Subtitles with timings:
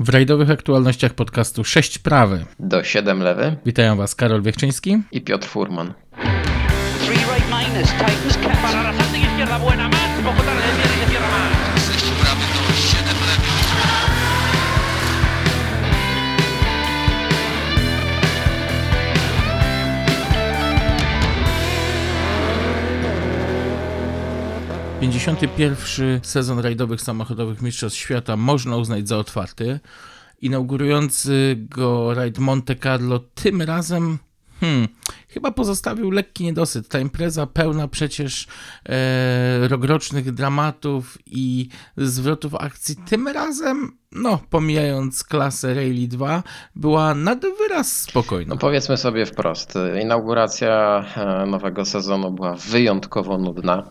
[0.00, 2.44] W rajdowych aktualnościach podcastu 6 prawy.
[2.60, 3.56] Do 7 lewy.
[3.66, 5.94] Witają Was Karol Wiechczyński i Piotr Furman.
[7.04, 8.38] Three right minus, Titans
[25.00, 25.76] 51.
[26.22, 29.80] sezon rajdowych samochodowych Mistrzostw Świata można uznać za otwarty.
[30.40, 34.18] Inaugurujący go rajd Monte Carlo tym razem
[34.60, 34.88] Hmm,
[35.28, 36.88] chyba pozostawił lekki niedosyt.
[36.88, 38.46] Ta impreza pełna przecież
[38.88, 42.96] e, rokrocznych dramatów i zwrotów akcji.
[42.96, 46.42] Tym razem, no, pomijając klasę Rally 2,
[46.74, 48.54] była nad wyraz spokojna.
[48.54, 53.90] No powiedzmy sobie wprost, inauguracja e, nowego sezonu była wyjątkowo nudna.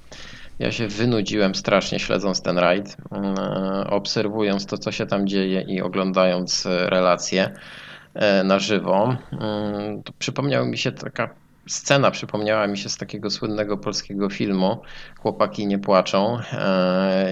[0.59, 5.81] Ja się wynudziłem strasznie śledząc ten rajd, e, obserwując to, co się tam dzieje i
[5.81, 7.53] oglądając e, relacje.
[8.13, 11.29] E, na żywo, mm, przypomniała mi się taka
[11.67, 14.82] scena, przypomniała mi się z takiego słynnego polskiego filmu
[15.20, 16.40] Chłopaki nie płaczą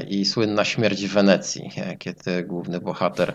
[0.08, 3.32] i słynna śmierć w Wenecji, kiedy główny bohater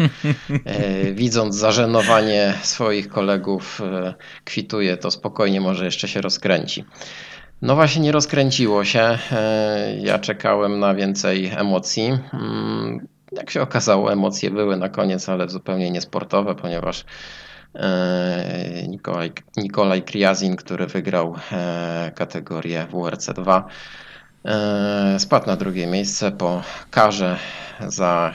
[1.12, 3.81] widząc zażenowanie swoich kolegów
[4.45, 6.84] kwituje, to spokojnie może jeszcze się rozkręci.
[7.62, 9.19] No właśnie nie rozkręciło się.
[10.00, 12.19] Ja czekałem na więcej emocji.
[12.33, 17.05] Mm, jak się okazało, emocje były na koniec, ale zupełnie niesportowe, ponieważ
[17.75, 23.66] e, Nikolaj, Nikolaj Kriazin, który wygrał e, kategorię WRC 2,
[24.44, 27.36] e, spadł na drugie miejsce po karze
[27.88, 28.34] za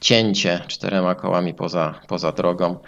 [0.00, 2.78] cięcie czterema kołami poza, poza drogą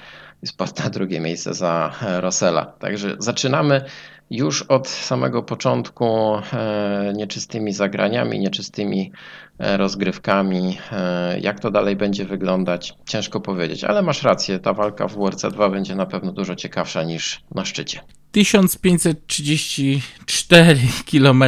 [0.43, 2.67] i spadł na drugie miejsce za Rossella.
[2.67, 3.85] Także zaczynamy
[4.33, 9.13] już od samego początku e, nieczystymi zagraniami, nieczystymi
[9.59, 10.79] e, rozgrywkami.
[10.93, 15.71] E, jak to dalej będzie wyglądać, ciężko powiedzieć, ale masz rację, ta walka w WRC2
[15.71, 18.01] będzie na pewno dużo ciekawsza niż na szczycie.
[18.31, 20.79] 1534
[21.11, 21.45] km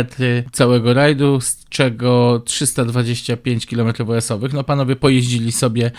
[0.52, 4.52] całego rajdu, z czego 325 km OS-owych.
[4.52, 5.90] No panowie pojeździli sobie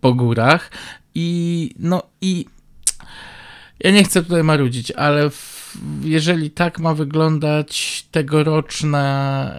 [0.00, 0.70] po górach
[1.14, 2.46] i no i
[3.80, 5.59] ja nie chcę tutaj marudzić, ale w
[6.02, 9.54] jeżeli tak ma wyglądać tegoroczne,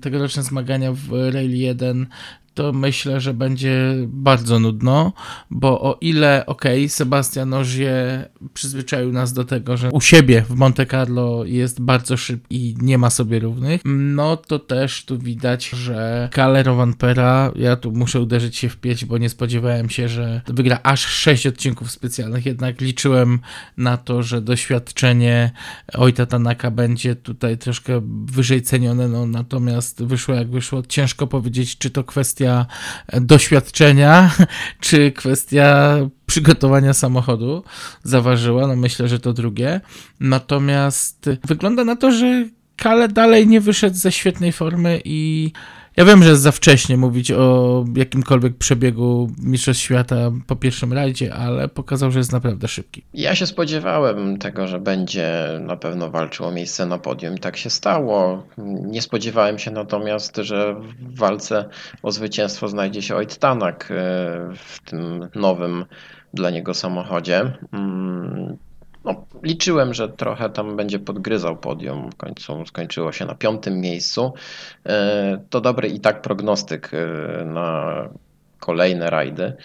[0.00, 2.06] tegoroczne zmagania w Rail 1,
[2.54, 5.12] to myślę, że będzie bardzo nudno,
[5.50, 8.24] bo o ile, okej, okay, Sebastian Ożie
[8.54, 12.98] przyzwyczaił nas do tego, że u siebie w Monte Carlo jest bardzo szybki i nie
[12.98, 18.56] ma sobie równych, no to też tu widać, że Calero Vampera, ja tu muszę uderzyć
[18.56, 23.40] się w pięć, bo nie spodziewałem się, że wygra aż sześć odcinków specjalnych, jednak liczyłem
[23.76, 25.50] na to, że doświadczenie
[25.94, 30.82] Ojta Tanaka będzie tutaj troszkę wyżej cenione, no natomiast wyszło jak wyszło.
[30.82, 32.66] Ciężko powiedzieć, czy to kwestia kwestia
[33.20, 34.30] doświadczenia,
[34.80, 37.64] czy kwestia przygotowania samochodu
[38.02, 38.66] zaważyła.
[38.66, 39.80] No myślę, że to drugie.
[40.20, 42.44] Natomiast wygląda na to, że
[42.76, 45.52] Kale dalej nie wyszedł ze świetnej formy i
[45.96, 50.16] ja wiem, że jest za wcześnie mówić o jakimkolwiek przebiegu Mistrzostw Świata
[50.46, 53.02] po pierwszym rajdzie, ale pokazał, że jest naprawdę szybki.
[53.14, 57.70] Ja się spodziewałem tego, że będzie na pewno walczył o miejsce na podium tak się
[57.70, 58.46] stało.
[58.82, 61.68] Nie spodziewałem się natomiast, że w walce
[62.02, 63.94] o zwycięstwo znajdzie się Ojt Tanak e,
[64.56, 65.84] w tym nowym
[66.34, 67.52] dla niego samochodzie.
[69.04, 72.10] No, liczyłem, że trochę tam będzie podgryzał podium.
[72.10, 74.32] W końcu skończyło się na piątym miejscu.
[74.86, 78.08] E, to dobry i tak prognostyk e, na
[78.60, 79.56] kolejne rajdy.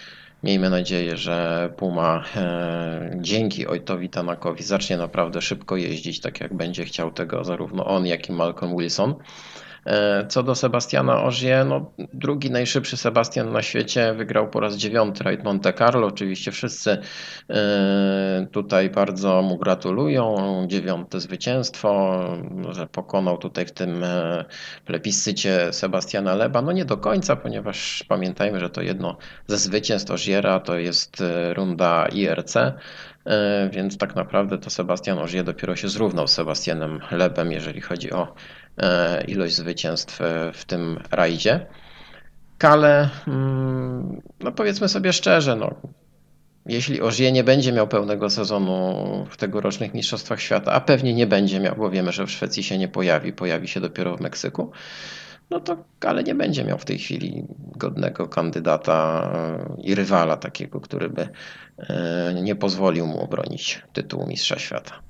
[0.42, 6.84] Miejmy nadzieję, że Puma e, dzięki Ojtowi Tanakowi zacznie naprawdę szybko jeździć, tak jak będzie
[6.84, 9.14] chciał tego zarówno on, jak i Malcolm Wilson.
[9.88, 15.24] E, co do Sebastiana Ożie, no, drugi najszybszy Sebastian na świecie wygrał po raz dziewiąty
[15.24, 16.06] Raid Monte Carlo.
[16.06, 16.98] Oczywiście wszyscy
[17.50, 20.36] e, tutaj bardzo mu gratulują.
[20.66, 22.20] Dziewiąte zwycięstwo,
[22.70, 24.44] że pokonał tutaj w tym e,
[24.84, 26.62] plebiscycie Sebastiana Leba.
[26.62, 29.16] No nie do końca, ponieważ pamiętajmy, że to jedno
[29.46, 31.22] ze zwycięstw Ożiera to jest
[31.54, 32.54] runda IRC.
[33.70, 38.34] Więc tak naprawdę to Sebastian Ożie dopiero się zrównał z Sebastianem Lebem, jeżeli chodzi o
[39.28, 41.66] ilość zwycięstw e, w tym rajdzie.
[42.58, 45.74] Kale, mm, no powiedzmy sobie szczerze, no,
[46.66, 51.60] jeśli Ożie nie będzie miał pełnego sezonu w tegorocznych Mistrzostwach Świata, a pewnie nie będzie
[51.60, 54.70] miał, bo wiemy, że w Szwecji się nie pojawi, pojawi się dopiero w Meksyku,
[55.50, 57.44] no to Kale nie będzie miał w tej chwili
[57.76, 61.28] godnego kandydata e, i rywala takiego, który by
[62.42, 65.07] nie pozwolił mu obronić tytułu Mistrza Świata.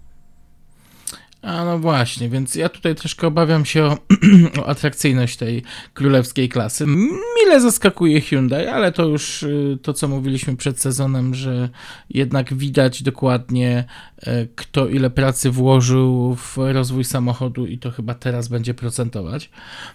[1.43, 3.97] A no właśnie, więc ja tutaj troszkę obawiam się o,
[4.61, 5.63] o, atrakcyjność tej
[5.95, 6.87] królewskiej klasy.
[6.87, 11.69] Mile zaskakuje Hyundai, ale to już y, to, co mówiliśmy przed sezonem, że
[12.11, 13.85] jednak widać dokładnie,
[14.23, 19.51] e, kto ile pracy włożył w rozwój samochodu i to chyba teraz będzie procentować.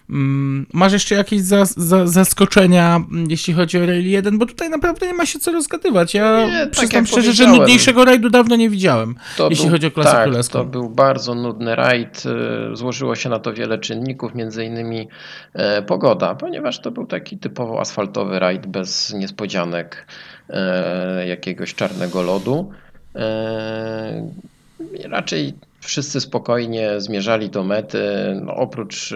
[0.10, 4.38] Mm, masz jeszcze jakieś za, za, zaskoczenia, jeśli chodzi o Rally 1?
[4.38, 6.14] Bo tutaj naprawdę nie ma się co rozgadywać.
[6.14, 9.88] Ja nie, tak przyznam szczerze, że nudniejszego rajdu dawno nie widziałem, to jeśli był, chodzi
[9.88, 10.60] o klasę tak, królewską.
[10.60, 12.24] to był bardzo nudny rajd.
[12.72, 15.08] Y, złożyło się na to wiele czynników, między innymi
[15.54, 20.08] e, pogoda, ponieważ to był taki typowo asfaltowy rajd bez niespodzianek
[20.50, 22.72] e, jakiegoś czarnego lodu.
[23.16, 24.28] E,
[25.04, 28.02] raczej wszyscy spokojnie zmierzali do mety.
[28.42, 29.16] No, oprócz y,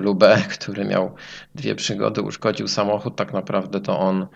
[0.00, 1.14] Lube, który miał
[1.54, 4.26] dwie przygody, uszkodził samochód, tak naprawdę to on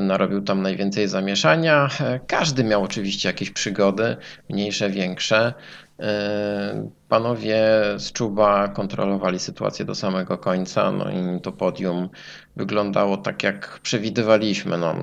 [0.00, 1.88] narobił tam najwięcej zamieszania.
[2.26, 4.16] Każdy miał oczywiście jakieś przygody,
[4.50, 5.54] mniejsze, większe.
[6.02, 7.64] Y, panowie
[7.98, 12.08] z Czuba kontrolowali sytuację do samego końca, no i to podium
[12.56, 14.78] wyglądało tak, jak przewidywaliśmy.
[14.78, 14.94] No,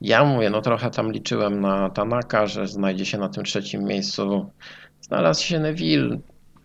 [0.00, 4.50] ja mówię, no trochę tam liczyłem na Tanaka, że znajdzie się na tym trzecim miejscu.
[5.00, 6.18] Znalazł się Neville,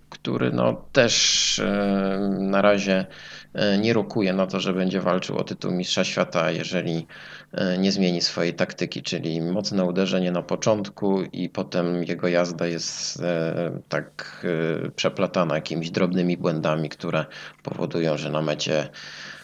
[0.09, 3.05] który no też e, na razie
[3.53, 7.05] e, nie rokuje na to, że będzie walczył o tytuł Mistrza Świata, jeżeli e,
[7.79, 13.21] nie zmieni swojej taktyki, czyli mocne uderzenie na początku i potem jego jazda jest
[13.89, 14.45] tak
[14.95, 17.25] przeplatana jakimiś drobnymi błędami, które
[17.63, 18.89] powodują, że na mecie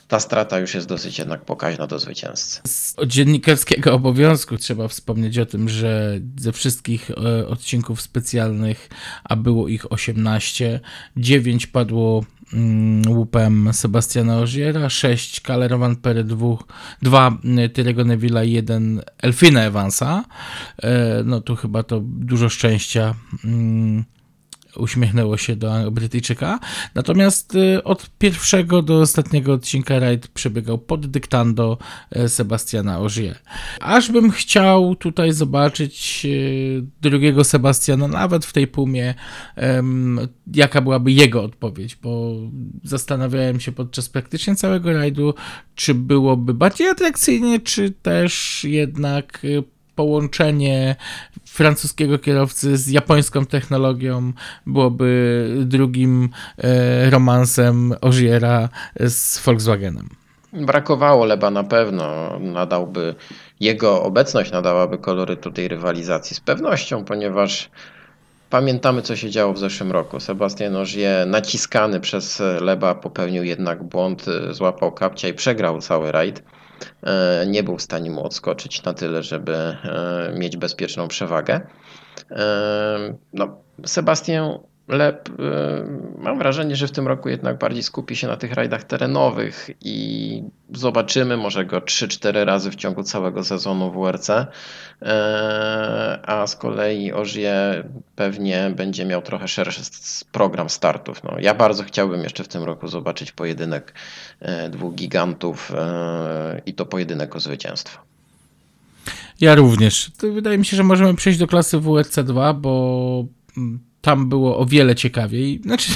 [0.08, 2.62] ta strata już jest dosyć jednak pokaźna do zwycięzcy.
[2.68, 8.90] Z dziennikarskiego obowiązku trzeba wspomnieć o tym, że ze wszystkich e, odcinków specjalnych,
[9.24, 10.80] a było ich 18,
[11.18, 12.26] 9 padło
[13.08, 16.58] łupem Sebastiana Ogiera, 6 Calero Van Pere, 2
[17.74, 20.24] Tyrego Neville'a i 1 Elfina Evansa.
[20.84, 24.04] E, no tu chyba to dużo szczęścia mm,
[24.78, 26.60] uśmiechnęło się do Brytyjczyka.
[26.96, 31.78] Natomiast y, od pierwszego do ostatniego odcinka rajd przebiegał pod dyktando
[32.12, 33.40] e, Sebastiana Ogier.
[33.80, 39.14] Aż bym chciał tutaj zobaczyć y, drugiego Sebastiana, nawet w tej pumie,
[40.54, 42.36] jaka byłaby jego odpowiedź, bo
[42.84, 45.34] zastanawiałem się podczas praktycznie całego rajdu,
[45.76, 49.64] czy byłoby bardziej atrakcyjnie, czy też jednak y,
[49.96, 50.96] połączenie
[51.46, 54.34] francuskiego kierowcy z japońską technologią
[54.66, 58.70] byłoby drugim e, romansem Ogiera
[59.00, 60.10] z Volkswagenem.
[60.54, 62.06] Brakowało Leba na pewno.
[62.40, 63.16] Nadałby,
[63.60, 67.70] jego obecność nadałaby kolory tej rywalizacji z pewnością, ponieważ
[68.50, 70.20] pamiętamy, co się działo w zeszłym roku.
[70.20, 76.44] Sebastian Ogier naciskany przez Leba popełnił jednak błąd, złapał kapcia i przegrał cały rajd.
[77.04, 81.62] E, nie był w stanie mu odskoczyć na tyle, żeby e, mieć bezpieczną przewagę.
[82.32, 85.30] E, no, Sebastian Lep,
[86.18, 90.44] mam wrażenie, że w tym roku jednak bardziej skupi się na tych rajdach terenowych i
[90.74, 94.30] zobaczymy może go 3-4 razy w ciągu całego sezonu WRC,
[96.24, 97.84] a z kolei Ożie
[98.16, 99.82] pewnie będzie miał trochę szerszy
[100.32, 101.24] program startów.
[101.24, 103.94] No, ja bardzo chciałbym jeszcze w tym roku zobaczyć pojedynek
[104.70, 105.72] dwóch gigantów
[106.66, 108.00] i to pojedynek o zwycięstwo.
[109.42, 110.12] Ja również.
[110.34, 113.26] Wydaje mi się, że możemy przejść do klasy WRC 2, bo
[113.58, 115.62] mm, tam było o wiele ciekawiej.
[115.64, 115.92] Znaczy,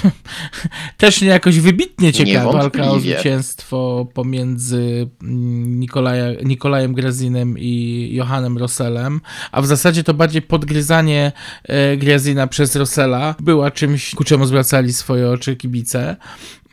[0.98, 8.58] też nie jakoś wybitnie ciekawa walka o zwycięstwo pomiędzy mm, Nikolaja, Nikolajem Grezinem i Johannem
[8.58, 11.32] Rosselem, a w zasadzie to bardziej podgryzanie
[11.64, 16.16] e, Grezina przez Rossella była czymś, ku czemu zwracali swoje oczy kibice.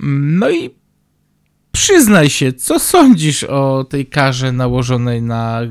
[0.01, 0.71] No i
[1.73, 5.69] przyznaj się, co sądzisz o tej karze nałożonej na e,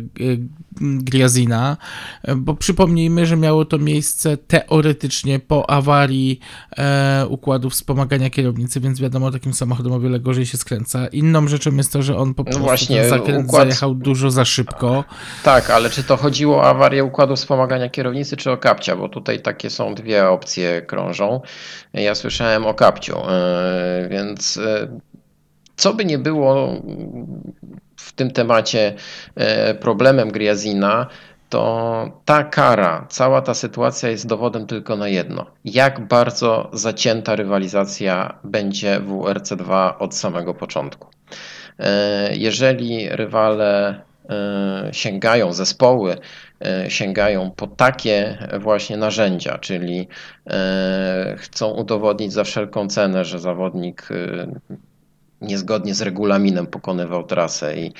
[0.81, 1.77] Griazina,
[2.35, 6.39] bo przypomnijmy, że miało to miejsce teoretycznie po awarii
[6.77, 11.07] e, układu wspomagania kierownicy, więc wiadomo, takim samochodem o wiele gorzej się skręca.
[11.07, 13.61] Inną rzeczą jest to, że on po no prostu no właśnie, zakręt układ...
[13.61, 15.03] zajechał dużo za szybko.
[15.43, 18.95] Tak, ale czy to chodziło o awarię układu wspomagania kierownicy, czy o kapcia?
[18.95, 21.41] Bo tutaj takie są dwie opcje krążą.
[21.93, 24.99] Ja słyszałem o kapciu, e, więc e,
[25.75, 26.81] co by nie było
[27.95, 28.93] w tym temacie
[29.35, 31.07] e, problemem Griazina,
[31.49, 35.45] to ta kara, cała ta sytuacja jest dowodem tylko na jedno.
[35.65, 41.07] Jak bardzo zacięta rywalizacja będzie w WRC2 od samego początku.
[41.79, 46.17] E, jeżeli rywale e, sięgają, zespoły
[46.87, 50.07] sięgają po takie właśnie narzędzia, czyli
[51.37, 54.07] chcą udowodnić za wszelką cenę, że zawodnik
[55.41, 57.93] niezgodnie z regulaminem pokonywał trasę i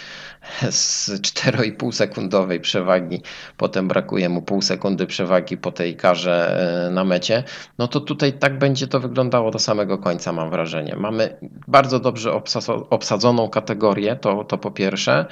[0.69, 3.21] z 4,5 sekundowej przewagi
[3.57, 7.43] potem brakuje mu pół sekundy przewagi po tej karze e, na mecie,
[7.77, 10.95] no to tutaj tak będzie to wyglądało do samego końca mam wrażenie.
[10.95, 11.37] Mamy
[11.67, 12.41] bardzo dobrze
[12.89, 15.25] obsadzoną kategorię, to, to po pierwsze.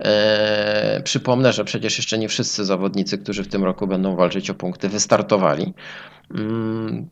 [0.00, 4.54] Eee, przypomnę, że przecież jeszcze nie wszyscy zawodnicy, którzy w tym roku będą walczyć o
[4.54, 5.74] punkty wystartowali.
[6.34, 7.08] Mm,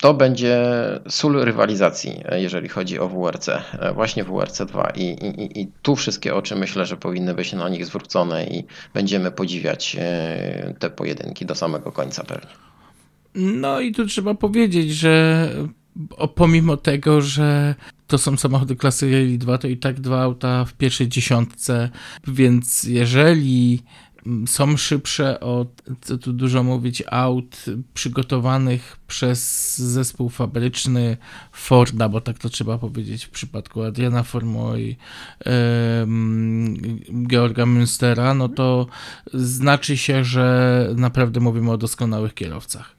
[0.00, 0.62] to będzie
[1.08, 3.48] sól rywalizacji, jeżeli chodzi o WRC,
[3.94, 7.86] właśnie WRC 2 I, i, i tu wszystkie oczy myślę, że powinny być na nich
[7.86, 12.50] zwrócone i będziemy podziwiać e, te pojedynki do samego końca pewnie.
[13.34, 15.48] No i tu trzeba powiedzieć, że
[16.34, 17.74] pomimo tego, że
[18.06, 21.90] to są samochody klasy Rally 2, to i tak dwa auta w pierwszej dziesiątce,
[22.26, 23.82] więc jeżeli
[24.46, 27.64] są szybsze od, co tu dużo mówić, aut
[27.94, 31.16] przygotowanych przez zespół fabryczny
[31.52, 34.96] Forda, bo tak to trzeba powiedzieć w przypadku Adriana Formo i
[37.26, 38.86] Georga Münstera, no to
[39.34, 42.95] znaczy się, że naprawdę mówimy o doskonałych kierowcach.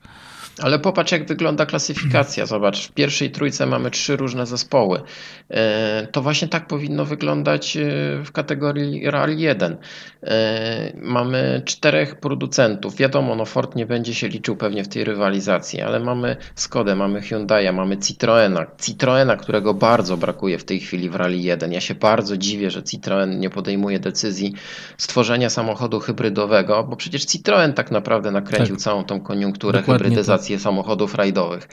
[0.61, 2.45] Ale popatrz, jak wygląda klasyfikacja.
[2.45, 5.01] Zobacz, w pierwszej trójce mamy trzy różne zespoły.
[5.49, 7.89] E, to właśnie tak powinno wyglądać e,
[8.25, 9.77] w kategorii RAL 1.
[10.23, 12.95] E, mamy czterech producentów.
[12.95, 17.21] Wiadomo, no Ford nie będzie się liczył pewnie w tej rywalizacji, ale mamy Skodę, mamy
[17.21, 18.65] Hyundai'a, mamy Citroena.
[18.81, 21.71] Citroena, którego bardzo brakuje w tej chwili w Rally 1.
[21.71, 24.53] Ja się bardzo dziwię, że Citroen nie podejmuje decyzji
[24.97, 28.83] stworzenia samochodu hybrydowego, bo przecież Citroen tak naprawdę nakręcił tak.
[28.83, 31.67] całą tą koniunkturę Dokładnie hybrydyzacji samochodów rajdowych.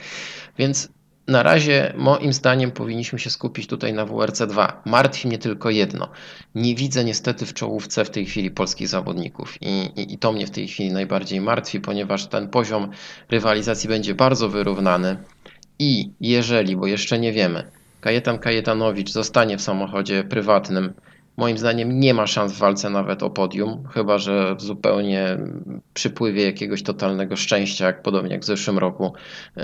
[0.57, 0.89] Więc
[1.27, 4.73] na razie, moim zdaniem, powinniśmy się skupić tutaj na WRC2.
[4.85, 6.09] Martwi mnie tylko jedno.
[6.55, 10.47] Nie widzę niestety w czołówce w tej chwili polskich zawodników i, i, i to mnie
[10.47, 12.89] w tej chwili najbardziej martwi, ponieważ ten poziom
[13.29, 15.17] rywalizacji będzie bardzo wyrównany.
[15.79, 20.93] I jeżeli, bo jeszcze nie wiemy, Kajetan Kajetanowicz zostanie w samochodzie prywatnym,
[21.37, 25.37] Moim zdaniem nie ma szans w walce nawet o podium, chyba że w zupełnie
[25.93, 29.13] przypływie jakiegoś totalnego szczęścia, jak podobnie jak w zeszłym roku,
[29.55, 29.63] yy,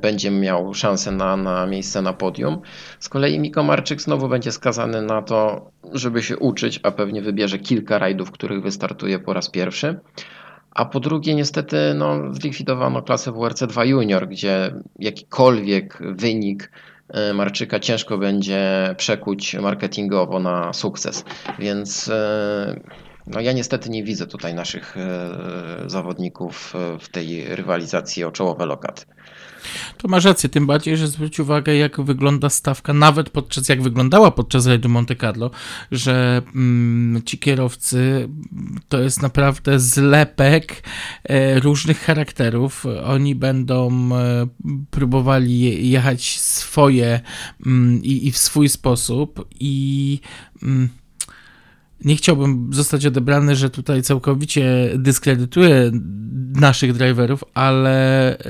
[0.00, 2.60] będzie miał szansę na, na miejsce na podium.
[3.00, 7.58] Z kolei Miko Marczyk znowu będzie skazany na to, żeby się uczyć, a pewnie wybierze
[7.58, 10.00] kilka rajdów, w których wystartuje po raz pierwszy.
[10.70, 16.95] A po drugie, niestety, no, zlikwidowano klasę WRC2 Junior, gdzie jakikolwiek wynik E,
[17.34, 21.24] Marczyka ciężko będzie przekuć marketingowo na sukces.
[21.58, 22.80] Więc e,
[23.26, 25.30] no ja niestety nie widzę tutaj naszych e,
[25.86, 29.04] zawodników w tej rywalizacji o czołowe lokaty.
[29.98, 34.30] To masz rację, tym bardziej, że zwróć uwagę, jak wygląda stawka, nawet podczas, jak wyglądała
[34.30, 35.50] podczas rajdu Monte Carlo,
[35.92, 38.28] że mm, ci kierowcy
[38.88, 40.82] to jest naprawdę zlepek
[41.24, 42.86] e, różnych charakterów.
[43.04, 44.46] Oni będą e,
[44.90, 47.20] próbowali jechać swoje
[47.66, 50.20] mm, i, i, w swój sposób i
[50.62, 50.88] mm,
[52.04, 55.90] nie chciałbym zostać odebrany, że tutaj całkowicie dyskredytuję
[56.54, 58.42] naszych driverów, ale e,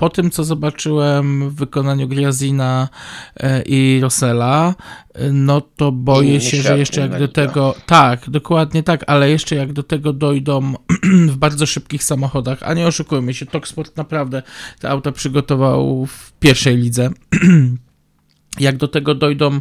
[0.00, 2.88] po tym, co zobaczyłem w wykonaniu Griazina
[3.36, 4.74] e, i Rossella,
[5.14, 9.56] e, no to boję się, że jeszcze jak do tego, tak, dokładnie tak, ale jeszcze
[9.56, 10.74] jak do tego dojdą
[11.32, 14.42] w bardzo szybkich samochodach, a nie oszukujmy się, Toksport naprawdę
[14.78, 17.10] te auta przygotował w pierwszej lidze.
[18.60, 19.60] jak do tego dojdą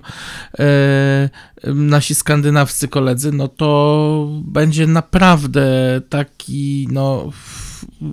[0.60, 1.30] e,
[1.64, 7.32] nasi skandynawscy koledzy, no to będzie naprawdę taki no,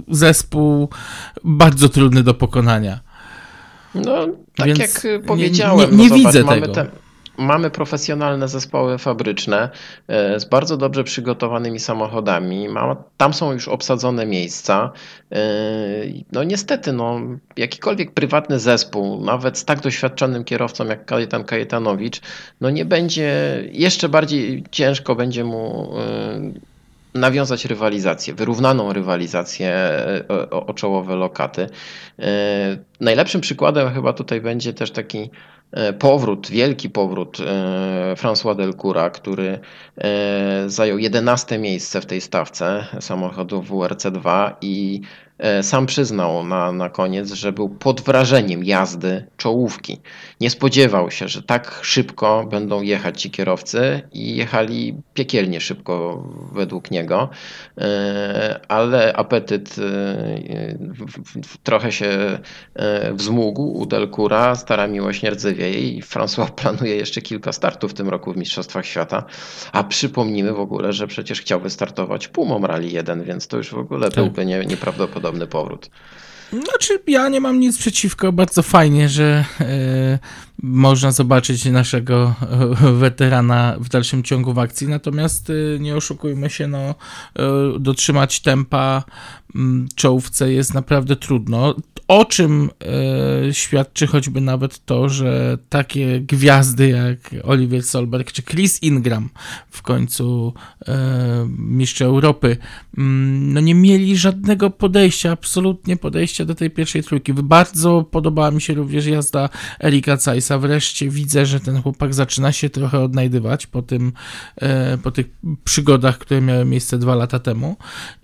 [0.08, 0.88] zespół
[1.44, 3.00] bardzo trudny do pokonania.
[3.94, 6.68] No, tak Więc jak powiedziałem, nie, nie, nie no, widzę tego.
[6.68, 6.86] Te,
[7.38, 9.68] mamy profesjonalne zespoły fabryczne
[10.08, 12.68] e, z bardzo dobrze przygotowanymi samochodami.
[13.16, 14.92] Tam są już obsadzone miejsca.
[15.32, 15.38] E,
[16.32, 17.20] no niestety, no,
[17.56, 22.20] jakikolwiek prywatny zespół, nawet z tak doświadczonym kierowcą jak Kajetan Kajetanowicz,
[22.60, 23.32] no nie będzie,
[23.72, 26.75] jeszcze bardziej ciężko będzie mu e,
[27.16, 29.74] nawiązać rywalizację, wyrównaną rywalizację
[30.50, 31.68] o, o czołowe lokaty.
[33.00, 35.55] Najlepszym przykładem chyba tutaj będzie też taki E,
[35.98, 39.58] powrót, wielki powrót e, François Delcoura, który
[39.98, 45.00] e, zajął 11 miejsce w tej stawce samochodu WRC2 i
[45.38, 50.00] E, sam przyznał na, na koniec, że był pod wrażeniem jazdy czołówki.
[50.40, 56.90] Nie spodziewał się, że tak szybko będą jechać ci kierowcy i jechali piekielnie szybko według
[56.90, 57.28] niego,
[57.78, 60.78] e, ale apetyt e,
[61.62, 62.38] trochę się
[63.12, 68.08] wzmógł u Delcura, stara miłość nie rdzewieje i François planuje jeszcze kilka startów w tym
[68.08, 69.24] roku w Mistrzostwach Świata,
[69.72, 73.78] a przypomnijmy w ogóle, że przecież chciał wystartować Pumą Rally 1, więc to już w
[73.78, 74.14] ogóle tak.
[74.14, 75.90] byłby nie, nieprawdopodobny podobny powrót.
[76.52, 78.32] Znaczy, ja nie mam nic przeciwko.
[78.32, 80.18] Bardzo fajnie, że e,
[80.62, 84.88] można zobaczyć naszego e, weterana w dalszym ciągu w akcji.
[84.88, 86.94] Natomiast e, nie oszukujmy się, no, e,
[87.80, 89.04] dotrzymać tempa
[89.94, 91.74] czołówce jest naprawdę trudno.
[92.08, 92.70] O czym
[93.48, 99.28] e, świadczy choćby nawet to, że takie gwiazdy jak Oliver Solberg czy Chris Ingram
[99.70, 100.54] w końcu
[100.88, 102.56] e, mistrz Europy,
[102.98, 107.32] mm, no nie mieli żadnego podejścia, absolutnie podejścia do tej pierwszej trójki.
[107.32, 109.48] Bardzo podobała mi się również jazda
[109.84, 110.58] Erika Zeissa.
[110.58, 114.12] Wreszcie widzę, że ten chłopak zaczyna się trochę odnajdywać po, tym,
[114.56, 115.26] e, po tych
[115.64, 117.76] przygodach, które miały miejsce dwa lata temu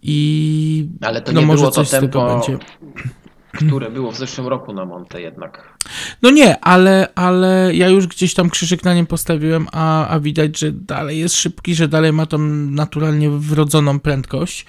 [0.03, 2.41] i Ale to no nie może było to tempo,
[3.53, 5.72] które było w zeszłym roku na Monte jednak.
[6.23, 10.59] No nie, ale, ale ja już gdzieś tam krzyżyk na nim postawiłem, a, a widać,
[10.59, 14.67] że dalej jest szybki, że dalej ma tą naturalnie wrodzoną prędkość,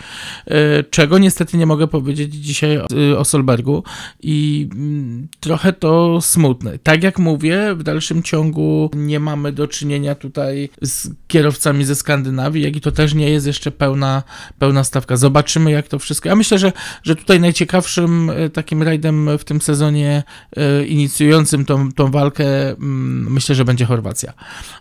[0.48, 3.84] e, czego niestety nie mogę powiedzieć dzisiaj o, o Solbergu
[4.24, 6.80] i mm, trochę to smutne.
[6.80, 12.64] Tak jak mówię, w dalszym ciągu nie mamy do czynienia tutaj z kierowcami ze Skandynawii,
[12.64, 14.24] jak i to też nie jest jeszcze pełna,
[14.60, 15.18] pełna stawka.
[15.18, 16.30] Zobaczymy jak to wszystko.
[16.30, 16.72] Ja myślę, że,
[17.04, 20.24] że tutaj najciekawszym e, takim rajdem w tym sezonie
[20.58, 24.34] e, inicjującym tą, tą walkę mm, myślę, że będzie Chorwacja.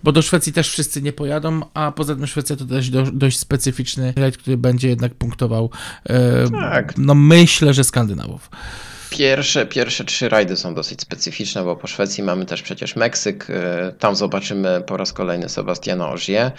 [0.02, 3.38] Bo do Szwecji też wszyscy nie pojadą, a poza tym Szwecja to też do, dość
[3.38, 5.70] specyficzny rajd, który będzie jednak punktował
[6.04, 6.94] e, Tak.
[6.98, 8.50] no myślę, że Skandynawów.
[9.12, 13.46] Pierwsze, pierwsze trzy rajdy są dosyć specyficzne, bo po Szwecji mamy też przecież Meksyk.
[13.50, 16.50] e, Tam zobaczymy po raz kolejny Sebastiana Ogier.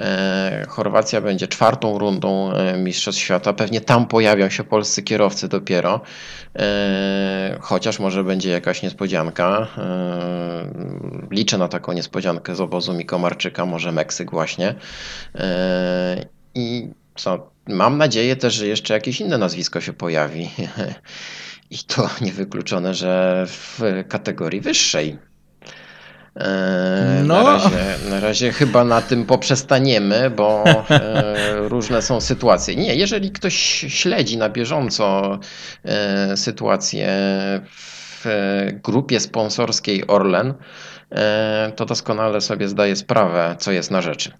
[0.00, 3.52] E, Chorwacja będzie czwartą rundą e, Mistrzostw Świata.
[3.52, 6.00] Pewnie tam pojawią się polscy kierowcy dopiero.
[7.60, 9.66] Chociaż może będzie jakaś niespodzianka.
[11.30, 14.74] Liczę na taką niespodziankę z obozu Mikomarczyka, może Meksyk właśnie.
[16.54, 17.50] I co?
[17.68, 20.50] Mam nadzieję też, że jeszcze jakieś inne nazwisko się pojawi.
[21.74, 25.18] I to niewykluczone, że w kategorii wyższej.
[26.36, 27.42] E, No.
[27.42, 32.76] Na, razie, na razie chyba na tym poprzestaniemy, bo e, różne są sytuacje.
[32.76, 33.54] Nie, jeżeli ktoś
[33.88, 35.38] śledzi na bieżąco
[35.84, 37.08] e, sytuację
[37.64, 38.24] w
[38.84, 40.54] grupie sponsorskiej Orlen,
[41.76, 44.32] to doskonale sobie zdaje sprawę, co jest na rzeczy.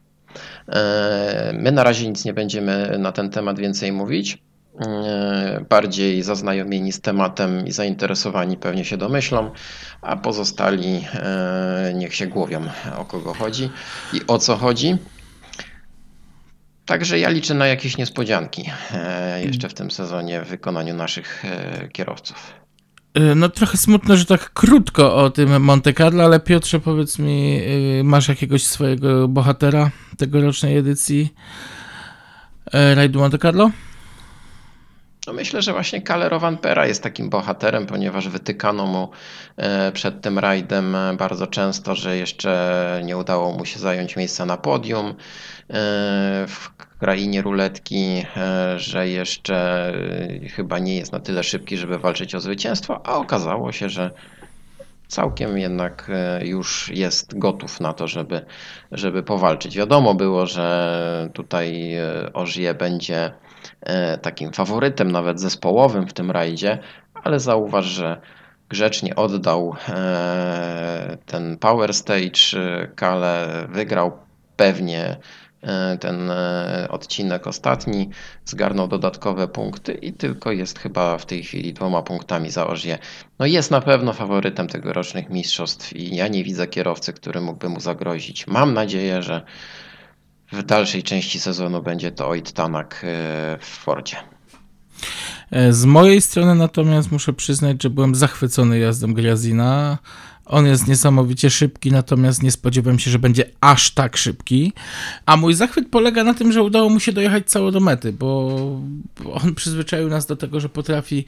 [1.52, 4.38] My na razie nic nie będziemy na ten temat więcej mówić.
[4.80, 9.50] E, Bardziej zaznajomieni z tematem i zainteresowani pewnie się domyślą,
[10.02, 12.62] a pozostali e, niech się głowią
[12.98, 13.70] o kogo chodzi
[14.12, 14.96] i o co chodzi.
[16.86, 21.44] Także ja liczę na jakieś niespodzianki e, jeszcze w tym sezonie w wykonaniu naszych
[21.92, 22.52] kierowców.
[23.36, 27.60] No trochę smutno, że tak krótko o tym Monte Carlo, ale Piotrze powiedz mi,
[28.04, 31.34] masz jakiegoś swojego bohatera tegorocznej edycji
[32.72, 33.70] rajdu Monte Carlo?
[35.26, 39.08] No myślę, że właśnie Kalle Pera jest takim bohaterem, ponieważ wytykano mu
[39.56, 44.46] e, przed tym rajdem e, bardzo często, że jeszcze nie udało mu się zająć miejsca
[44.46, 45.14] na podium e,
[46.48, 48.26] w krainie ruletki,
[48.76, 49.92] że jeszcze
[50.56, 54.10] chyba nie jest na tyle szybki, żeby walczyć o zwycięstwo, a okazało się, że
[55.08, 56.10] całkiem jednak
[56.42, 58.44] już jest gotów na to, żeby,
[58.92, 59.76] żeby powalczyć.
[59.76, 61.96] Wiadomo było, że tutaj
[62.34, 63.32] Ożie będzie
[64.22, 66.78] takim faworytem, nawet zespołowym w tym rajdzie,
[67.14, 68.20] ale zauważ, że
[68.68, 72.40] grzecznie oddał e, ten Power Stage.
[72.94, 74.12] Kale wygrał
[74.56, 75.16] pewnie
[75.62, 78.10] e, ten e, odcinek ostatni,
[78.44, 82.98] zgarnął dodatkowe punkty i tylko jest chyba w tej chwili dwoma punktami za Ożie.
[83.38, 87.80] No jest na pewno faworytem tegorocznych mistrzostw i ja nie widzę kierowcy, który mógłby mu
[87.80, 88.46] zagrozić.
[88.46, 89.42] Mam nadzieję, że
[90.52, 94.16] w dalszej części sezonu będzie to Oit Tanak e, w Fordzie.
[95.50, 99.98] E, Z mojej strony natomiast muszę przyznać, że byłem zachwycony jazdą Grazina.
[100.44, 104.72] On jest niesamowicie szybki, natomiast nie spodziewałem się, że będzie aż tak szybki.
[105.26, 108.56] A mój zachwyt polega na tym, że udało mu się dojechać cało do mety, bo
[109.32, 111.24] on przyzwyczaił nas do tego, że potrafi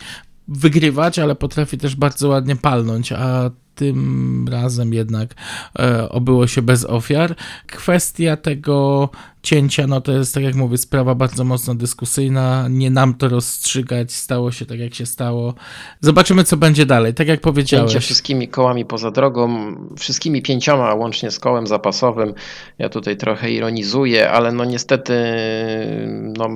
[0.49, 5.35] wygrywać, ale potrafi też bardzo ładnie palnąć, a tym razem jednak
[5.79, 7.35] e, obyło się bez ofiar.
[7.67, 9.09] Kwestia tego
[9.43, 12.67] cięcia, no to jest, tak jak mówię, sprawa bardzo mocno dyskusyjna.
[12.71, 15.55] Nie nam to rozstrzygać, stało się tak, jak się stało.
[16.01, 17.15] Zobaczymy, co będzie dalej.
[17.15, 17.97] Tak jak Cięcie powiedziałeś.
[17.97, 22.35] wszystkimi kołami poza drogą, wszystkimi pięcioma, łącznie z kołem zapasowym.
[22.79, 25.15] Ja tutaj trochę ironizuję, ale no niestety,
[26.39, 26.49] no,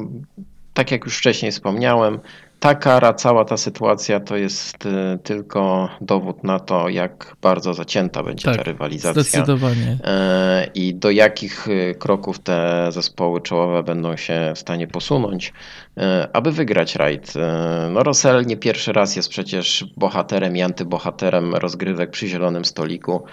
[0.74, 2.18] tak jak już wcześniej wspomniałem,
[2.60, 8.44] ta cała ta sytuacja to jest y, tylko dowód na to, jak bardzo zacięta będzie
[8.44, 9.22] tak, ta rywalizacja.
[9.22, 9.98] Zdecydowanie.
[10.04, 15.52] E, I do jakich y, kroków te zespoły czołowe będą się w stanie posunąć,
[15.96, 17.32] e, aby wygrać rajd.
[17.36, 23.24] E, no Rosell nie pierwszy raz jest przecież bohaterem i antybohaterem rozgrywek przy zielonym stoliku.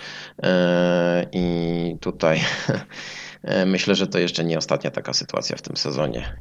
[1.31, 2.41] I tutaj
[3.65, 6.37] myślę, że to jeszcze nie ostatnia taka sytuacja w tym sezonie.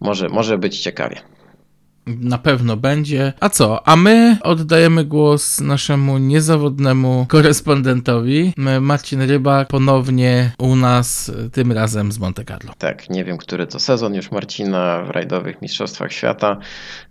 [0.00, 1.20] Może, może być ciekawie.
[2.06, 3.32] Na pewno będzie.
[3.40, 3.88] A co?
[3.88, 8.52] A my oddajemy głos naszemu niezawodnemu korespondentowi.
[8.80, 12.72] Marcin Rybak ponownie u nas, tym razem z Monte Carlo.
[12.78, 16.56] Tak, nie wiem, który to sezon już Marcina w rajdowych Mistrzostwach Świata,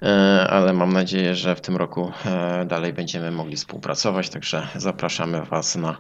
[0.02, 5.42] e, ale mam nadzieję, że w tym roku e, dalej będziemy mogli współpracować, także zapraszamy
[5.42, 5.98] Was na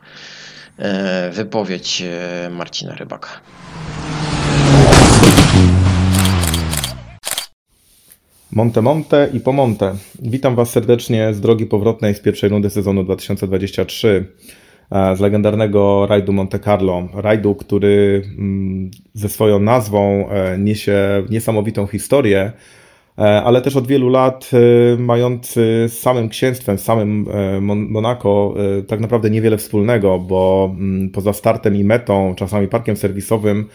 [0.78, 2.04] e, wypowiedź
[2.50, 3.30] Marcina Rybaka.
[8.54, 9.96] Monte Monte i po Monte.
[10.22, 14.26] Witam Was serdecznie z drogi powrotnej z pierwszej rundy sezonu 2023
[14.92, 17.08] e, z legendarnego rajdu Monte Carlo.
[17.14, 22.52] Rajdu, który mm, ze swoją nazwą e, niesie niesamowitą historię,
[23.18, 24.52] e, ale też od wielu lat
[24.98, 27.26] mający z samym księstwem, z samym
[27.90, 28.54] Monaco
[28.88, 33.66] tak naprawdę niewiele wspólnego, bo mm, poza startem i metą, czasami parkiem serwisowym,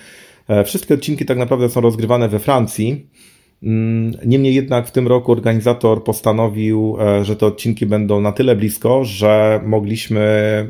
[0.64, 3.06] wszystkie odcinki tak naprawdę są rozgrywane we Francji.
[3.66, 8.56] Mm, niemniej jednak w tym roku organizator postanowił, e, że te odcinki będą na tyle
[8.56, 10.20] blisko, że mogliśmy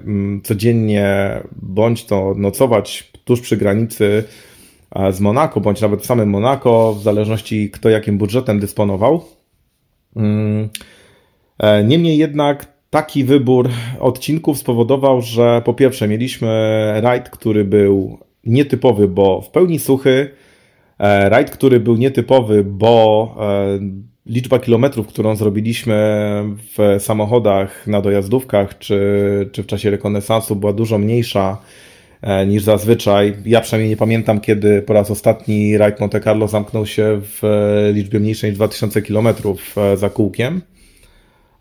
[0.06, 4.24] mm, codziennie bądź to nocować tuż przy granicy
[4.94, 9.24] e, z Monako, bądź nawet w samym Monako, w zależności kto jakim budżetem dysponował.
[10.16, 10.68] Mm,
[11.58, 13.68] e, niemniej jednak taki wybór
[14.00, 16.48] odcinków spowodował, że po pierwsze mieliśmy
[17.00, 20.30] rajd, który był nietypowy, bo w pełni suchy,
[20.98, 23.78] rajd, który był nietypowy, bo e,
[24.26, 25.94] liczba kilometrów, którą zrobiliśmy
[26.78, 29.00] w samochodach na dojazdówkach czy,
[29.52, 31.58] czy w czasie rekonesansu była dużo mniejsza
[32.22, 33.34] e, niż zazwyczaj.
[33.44, 37.42] Ja przynajmniej nie pamiętam, kiedy po raz ostatni rajd Monte Carlo zamknął się w
[37.94, 40.60] liczbie mniejszej niż 2000 kilometrów za kółkiem.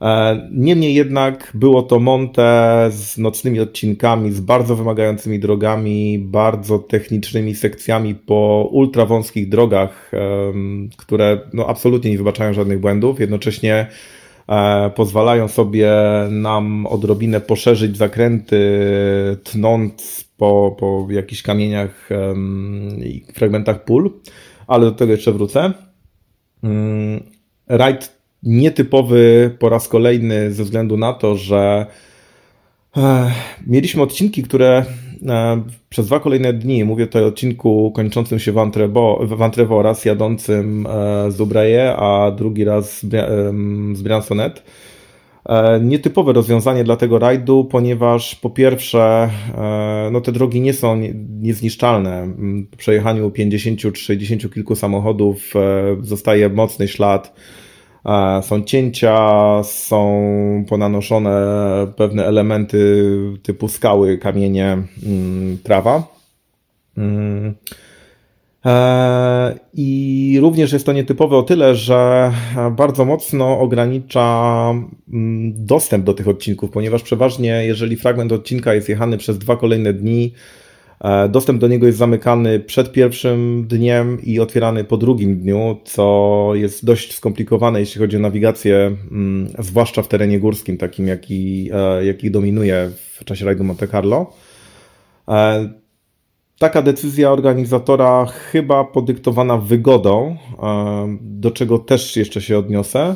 [0.02, 7.56] E, niemniej jednak było to Monte z nocnymi odcinkami, z bardzo wymagającymi drogami, bardzo technicznymi
[7.56, 10.12] sekcjami po ultra wąskich drogach,
[10.98, 13.20] które no, absolutnie nie wybaczają żadnych błędów.
[13.20, 13.88] Jednocześnie
[14.50, 15.92] e, pozwalają sobie
[16.30, 18.60] nam odrobinę poszerzyć zakręty,
[19.44, 22.10] tnąc po, po jakichś kamieniach
[23.04, 24.12] i fragmentach pól,
[24.68, 25.74] ale do tego jeszcze wrócę.
[26.64, 27.24] Mm,
[27.68, 31.86] rajd nietypowy po raz kolejny ze względu na to, że
[32.98, 33.32] e,
[33.68, 34.86] mieliśmy odcinki, które
[35.28, 40.88] e, przez dwa kolejne dni, mówię tutaj o odcinku kończącym się w Antrevo raz jadącym
[40.88, 43.06] e, z Ubraje, a drugi raz
[43.94, 44.64] z Briansonet.
[45.82, 49.30] Nietypowe rozwiązanie dla tego rajdu, ponieważ po pierwsze,
[50.12, 51.02] no te drogi nie są
[51.42, 52.28] niezniszczalne.
[52.72, 55.54] Po przejechaniu 50 czy 60 kilku samochodów
[56.02, 57.34] zostaje mocny ślad
[58.42, 59.18] są cięcia,
[59.64, 61.38] są ponanoszone
[61.96, 63.06] pewne elementy
[63.44, 66.04] typu skały, kamienie, mm, trawa.
[66.98, 67.56] Mm.
[68.66, 72.32] E, I również jest to nietypowe o tyle, że
[72.72, 74.70] bardzo mocno ogranicza
[75.14, 79.94] mm, dostęp do tych odcinków, ponieważ przeważnie, jeżeli fragment odcinka jest jechany przez dwa kolejne
[79.94, 80.65] dni, E,
[81.30, 86.86] dostęp do niego jest zamykany przed pierwszym dniem i otwierany po drugim dniu, co jest
[86.86, 92.32] dość skomplikowane, jeśli chodzi o nawigację, mm, zwłaszcza w terenie górskim, takim jaki, e, jaki
[92.32, 94.34] dominuje w czasie rajdu Monte Carlo.
[95.28, 95.70] E,
[96.60, 100.38] taka decyzja organizatora chyba podyktowana wygodą,
[101.22, 103.16] do czego też jeszcze się odniosę.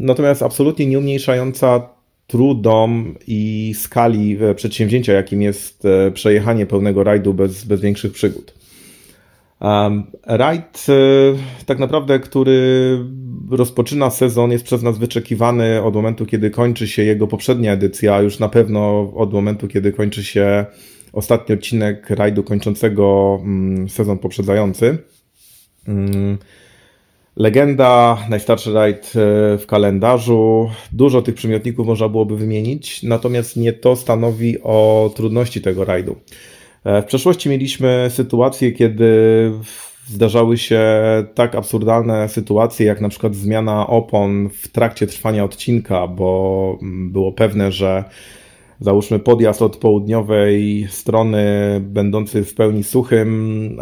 [0.00, 1.95] Natomiast absolutnie nie umniejszająca
[2.26, 8.54] trudom i skali e, przedsięwzięcia, jakim jest e, przejechanie pełnego rajdu bez, bez większych przygód.
[10.26, 12.98] Rajd, e, tak naprawdę, który
[13.50, 18.22] rozpoczyna sezon, jest przez nas wyczekiwany od momentu, kiedy kończy się jego poprzednia edycja, a
[18.22, 20.66] już na pewno od momentu, kiedy kończy się
[21.12, 24.98] ostatni odcinek rajdu kończącego mm, sezon poprzedzający.
[27.36, 30.70] Mm, Legenda, najstarszy rajd e, w kalendarzu.
[30.92, 36.16] Dużo tych przymiotników można byłoby wymienić, natomiast nie to stanowi o trudności tego rajdu.
[36.84, 39.52] E, w przeszłości mieliśmy sytuacje, kiedy
[40.06, 40.82] zdarzały się
[41.34, 47.72] tak absurdalne sytuacje, jak na przykład zmiana opon w trakcie trwania odcinka, bo było pewne,
[47.72, 48.04] że
[48.80, 51.46] załóżmy podjazd od południowej strony,
[51.80, 53.78] będący w pełni suchym,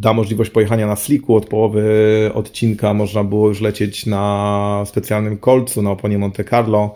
[0.00, 1.34] da możliwość pojechania na sliku.
[1.34, 6.94] Od połowy odcinka można było już lecieć na specjalnym kolcu na oponie Monte Carlo.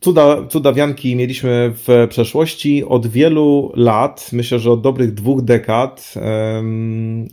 [0.00, 2.84] Cuda, cudawianki mieliśmy w przeszłości.
[2.84, 6.14] Od wielu lat, myślę, że od dobrych dwóch dekad,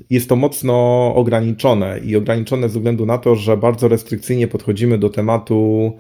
[0.10, 5.10] jest to mocno ograniczone i ograniczone ze względu na to, że bardzo restrykcyjnie podchodzimy do
[5.10, 5.92] tematu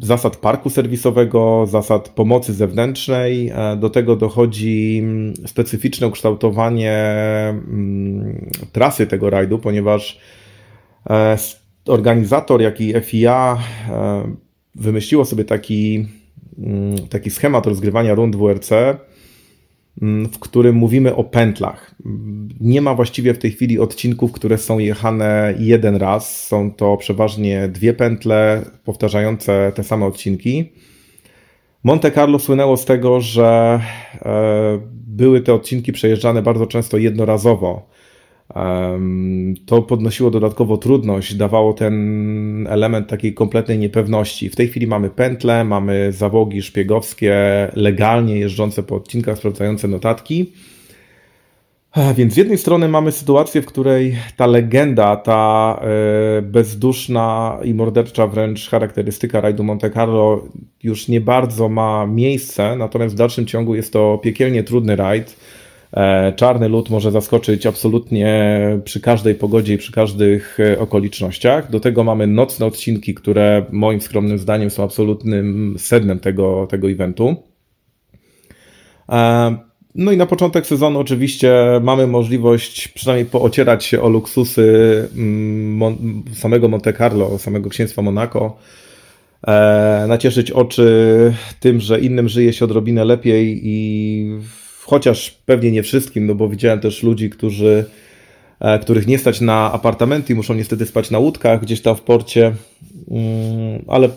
[0.00, 3.48] zasad parku serwisowego, zasad pomocy zewnętrznej.
[3.48, 6.92] E, do tego dochodzi mm, specyficzne ukształtowanie
[7.48, 10.20] mm, trasy tego rajdu, ponieważ
[11.10, 11.36] e,
[11.86, 13.58] organizator, jak i FIA
[13.90, 14.32] e,
[14.74, 16.06] wymyśliło sobie taki,
[16.58, 18.70] mm, taki schemat rozgrywania rund WRC,
[20.32, 21.94] w którym mówimy o pętlach.
[22.60, 26.46] Nie ma właściwie w tej chwili odcinków, które są jechane jeden raz.
[26.46, 30.72] Są to przeważnie dwie pętle powtarzające te same odcinki.
[31.84, 33.80] Monte Carlo słynęło z tego, że
[34.22, 37.88] e, były te odcinki przejeżdżane bardzo często jednorazowo
[39.66, 44.48] to podnosiło dodatkowo trudność, dawało ten element takiej kompletnej niepewności.
[44.48, 47.34] W tej chwili mamy pętle, mamy załogi szpiegowskie,
[47.74, 50.52] legalnie jeżdżące po odcinkach, sprawdzające notatki.
[52.14, 55.80] Więc z jednej strony mamy sytuację, w której ta legenda, ta
[56.38, 60.44] e, bezduszna i mordercza wręcz charakterystyka rajdu Monte Carlo
[60.82, 65.36] już nie bardzo ma miejsce, natomiast w dalszym ciągu jest to piekielnie trudny rajd
[66.36, 71.70] czarny lód może zaskoczyć absolutnie przy każdej pogodzie i przy każdych e, okolicznościach.
[71.70, 77.36] Do tego mamy nocne odcinki, które moim skromnym zdaniem są absolutnym sednem tego, tego eventu.
[79.08, 79.56] E,
[79.94, 86.68] no i na początek sezonu oczywiście mamy możliwość przynajmniej poocierać się o luksusy mm, samego
[86.68, 88.56] Monte Carlo, samego księstwa Monaco,
[90.08, 94.38] nacieszyć oczy tym, że innym żyje się odrobinę lepiej i
[94.88, 97.84] chociaż pewnie nie wszystkim, no bo widziałem też ludzi, którzy,
[98.60, 102.00] e, których nie stać na apartamenty i muszą niestety spać na łódkach gdzieś tam w
[102.00, 102.54] porcie,
[103.10, 104.08] mm, ale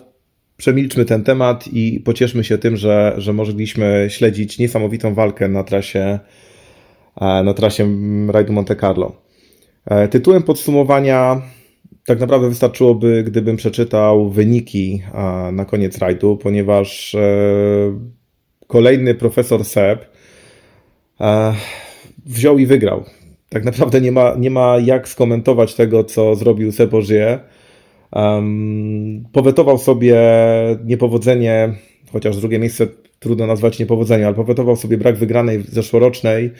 [0.57, 6.19] przemilczmy ten temat i pocieszmy się tym, że, że mogliśmy śledzić niesamowitą walkę na trasie,
[7.21, 7.87] e, na trasie
[8.27, 9.21] rajdu Monte Carlo.
[9.85, 11.41] E, tytułem podsumowania
[12.05, 15.01] tak naprawdę wystarczyłoby, gdybym przeczytał wyniki
[15.51, 17.15] na koniec rajdu, ponieważ
[18.67, 20.10] kolejny profesor Seb
[22.25, 23.03] wziął i wygrał.
[23.49, 27.39] Tak naprawdę nie ma, nie ma jak skomentować tego, co zrobił Sebożie.
[28.11, 30.17] Um, powetował sobie
[30.85, 31.73] niepowodzenie,
[32.11, 32.87] chociaż drugie miejsce
[33.19, 36.51] trudno nazwać niepowodzeniem, ale powetował sobie brak wygranej zeszłorocznej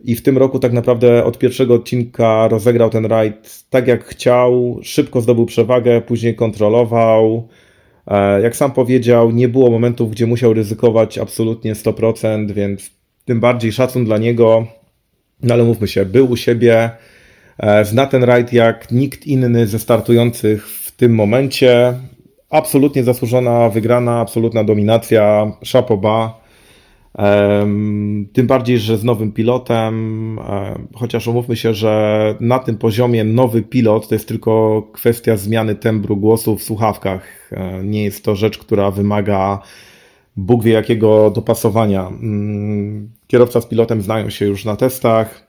[0.00, 4.78] i w tym roku tak naprawdę od pierwszego odcinka rozegrał ten rajd tak jak chciał,
[4.82, 7.48] szybko zdobył przewagę, później kontrolował.
[8.06, 12.95] E, jak sam powiedział, nie było momentów, gdzie musiał ryzykować absolutnie 100%, więc
[13.26, 14.66] tym bardziej szacun dla niego.
[15.42, 16.90] No ale mówmy się, był u siebie,
[17.58, 21.94] e, zna ten rajd jak nikt inny ze startujących w tym momencie.
[22.50, 26.46] Absolutnie zasłużona wygrana, absolutna dominacja, szapoba.
[28.32, 30.38] Tym bardziej, że z nowym pilotem,
[30.94, 36.16] chociaż umówmy się, że na tym poziomie nowy pilot to jest tylko kwestia zmiany tembru
[36.16, 37.50] głosu w słuchawkach.
[37.52, 39.62] E, nie jest to rzecz, która wymaga
[40.36, 42.08] Bóg wie jakiego dopasowania.
[42.08, 45.46] Mm, kierowca z pilotem znają się już na testach.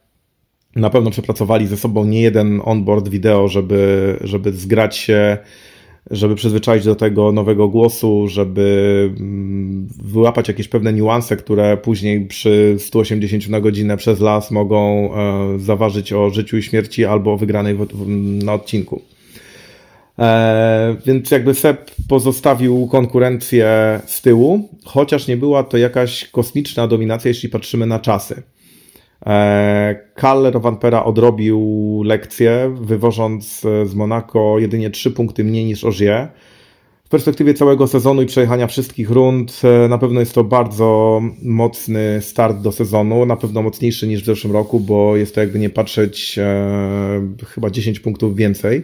[0.76, 5.38] Na pewno przepracowali ze sobą nie jeden onboard wideo, żeby, żeby zgrać się,
[6.12, 12.76] żeby przyzwyczaić do tego nowego głosu, żeby mm, wyłapać jakieś pewne niuanse, które później przy
[12.80, 17.78] 180 na godzinę przez las mogą e, zaważyć o życiu i śmierci albo o wygranej
[18.44, 19.02] na odcinku.
[20.20, 27.30] E, więc jakby Seb pozostawił konkurencję z tyłu, chociaż nie była to jakaś kosmiczna dominacja,
[27.30, 28.44] jeśli patrzymy na czasy.
[29.26, 36.28] E, Kaller Vampera odrobił lekcję, wywożąc z Monaco jedynie 3 punkty mniej niż Ogier.
[37.08, 42.22] W perspektywie całego sezonu i przejechania wszystkich rund, e, na pewno jest to bardzo mocny
[42.22, 45.70] start do sezonu, na pewno mocniejszy niż w zeszłym roku, bo jest to jakby nie
[45.70, 48.84] patrzeć e, chyba 10 punktów więcej.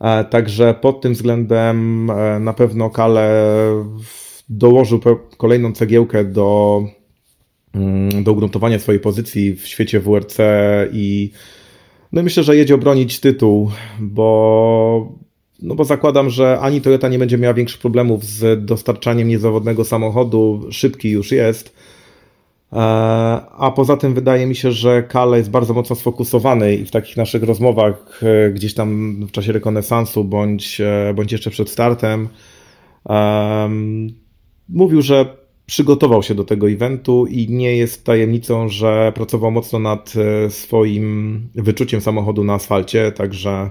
[0.00, 3.30] E, także pod tym względem e, na pewno Kale
[4.48, 5.00] dołożył
[5.36, 6.82] kolejną cegiełkę do,
[7.74, 10.38] mm, do ugruntowania swojej pozycji w świecie WRC
[10.92, 11.30] i
[12.12, 15.12] no myślę, że jedzie obronić tytuł, bo,
[15.62, 20.66] no bo zakładam, że ani Toyota nie będzie miała większych problemów z dostarczaniem niezawodnego samochodu,
[20.70, 21.74] szybki już jest,
[22.70, 27.16] a poza tym wydaje mi się, że Kale jest bardzo mocno sfokusowany i w takich
[27.16, 32.28] naszych rozmowach e, gdzieś tam w czasie rekonesansu bądź, e, bądź jeszcze przed startem
[34.68, 40.12] mówił, że przygotował się do tego eventu i nie jest tajemnicą, że pracował mocno nad
[40.16, 43.70] e, swoim wyczuciem samochodu na asfalcie, także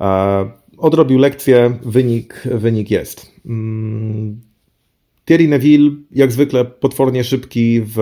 [0.00, 3.32] e, odrobił lekcję, wynik, wynik jest.
[3.46, 4.40] Mm,
[5.24, 7.98] Thierry Neville, jak zwykle potwornie szybki w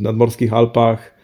[0.00, 1.14] nadmorskich Alpach.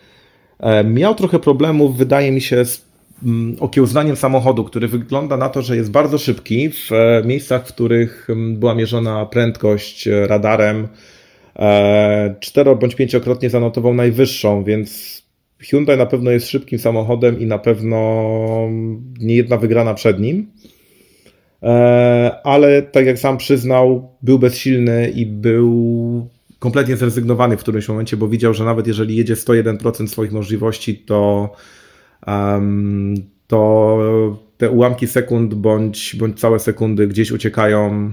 [0.60, 2.86] E, miał trochę problemów, wydaje mi się, z
[3.24, 7.72] mm, okiełznaniem samochodu, który wygląda na to, że jest bardzo szybki w e, miejscach, w
[7.72, 10.88] których mm, była mierzona prędkość e, radarem.
[12.40, 15.22] Cztero bądź pięciokrotnie zanotował najwyższą, więc
[15.58, 17.98] Hyundai na pewno jest szybkim samochodem i na pewno
[19.20, 20.50] nie jedna wygrana przed nim.
[22.44, 28.28] Ale tak jak sam przyznał, był bezsilny i był kompletnie zrezygnowany w którymś momencie, bo
[28.28, 31.52] widział, że nawet jeżeli jedzie 101% swoich możliwości, to,
[32.26, 33.14] um,
[33.46, 33.98] to
[34.56, 38.12] te ułamki sekund bądź, bądź całe sekundy gdzieś uciekają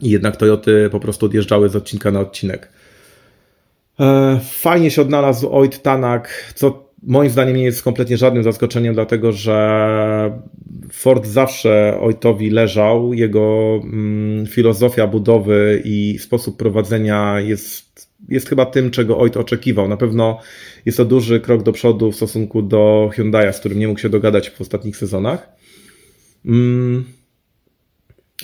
[0.00, 2.68] i jednak Toyoty po prostu odjeżdżały z odcinka na odcinek.
[4.00, 9.32] E, fajnie się odnalazł Oit Tanak, co moim zdaniem nie jest kompletnie żadnym zaskoczeniem, dlatego
[9.32, 10.40] że
[10.92, 13.14] Ford zawsze Ojtowi leżał.
[13.14, 19.88] Jego mm, filozofia budowy i sposób prowadzenia jest, jest chyba tym, czego Ojt oczekiwał.
[19.88, 20.40] Na pewno
[20.86, 24.08] jest to duży krok do przodu w stosunku do Hyundai'a, z którym nie mógł się
[24.08, 25.48] dogadać w ostatnich sezonach.
[26.44, 27.04] Mm.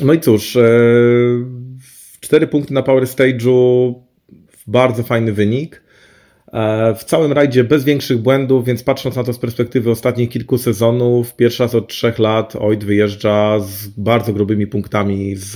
[0.00, 0.70] No i cóż, e,
[2.20, 3.94] cztery punkty na Power Stage'u,
[4.66, 5.82] bardzo fajny wynik.
[6.52, 10.58] E, w całym rajdzie bez większych błędów, więc patrząc na to z perspektywy ostatnich kilku
[10.58, 15.50] sezonów, pierwszy raz od trzech lat Oid wyjeżdża z bardzo grubymi punktami z,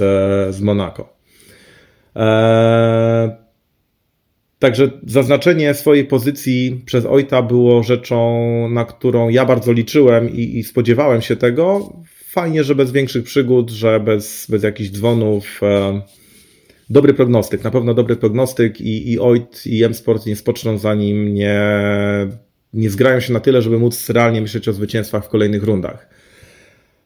[0.55, 1.09] z Monaco.
[2.15, 3.31] Eee,
[4.59, 10.65] także zaznaczenie swojej pozycji przez Ojta było rzeczą, na którą ja bardzo liczyłem i, i
[10.65, 11.93] spodziewałem się tego.
[12.29, 15.61] Fajnie, że bez większych przygód, że bez, bez jakichś dzwonów.
[15.63, 16.01] E,
[16.91, 21.35] dobry prognostyk, na pewno dobry prognostyk i, i OIT i M-Sport nie spoczną za nim,
[21.35, 21.61] nie,
[22.73, 26.09] nie zgrają się na tyle, żeby móc realnie myśleć o zwycięstwach w kolejnych rundach.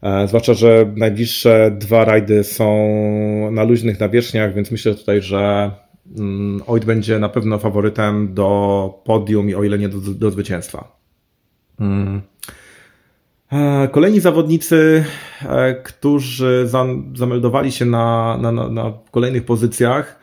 [0.03, 2.91] E, zwłaszcza, że najbliższe dwa rajdy są
[3.51, 5.71] na luźnych nawierzchniach, więc myślę tutaj, że
[6.19, 11.01] mm, OIT będzie na pewno faworytem do podium i o ile nie do, do zwycięstwa.
[11.81, 12.21] Mm.
[13.53, 15.05] E, kolejni zawodnicy,
[15.43, 16.69] e, którzy
[17.15, 20.21] zameldowali się na, na, na, kolejnych pozycjach,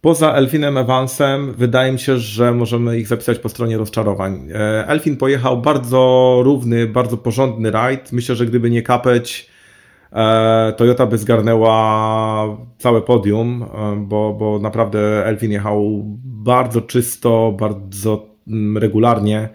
[0.00, 4.48] Poza Elfinem Evansem, wydaje mi się, że możemy ich zapisać po stronie rozczarowań.
[4.54, 8.12] E, Elfin pojechał bardzo równy, bardzo porządny rajd.
[8.12, 9.54] Myślę, że gdyby nie kapeć,
[10.76, 12.46] Toyota by zgarnęła
[12.78, 13.64] całe podium,
[13.96, 19.48] bo, bo naprawdę Elfin jechał bardzo czysto, bardzo mm, regularnie.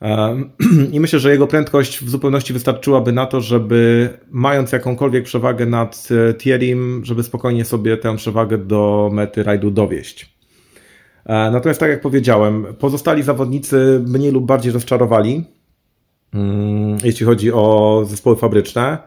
[0.92, 6.08] I myślę, że jego prędkość w zupełności wystarczyłaby na to, żeby mając jakąkolwiek przewagę nad
[6.30, 10.34] e, Thierrym, żeby spokojnie sobie tę przewagę do mety rajdu dowieść.
[11.26, 15.44] E, natomiast tak jak powiedziałem, pozostali zawodnicy mniej lub bardziej rozczarowali,
[16.34, 18.98] mm, jeśli chodzi o zespoły fabryczne.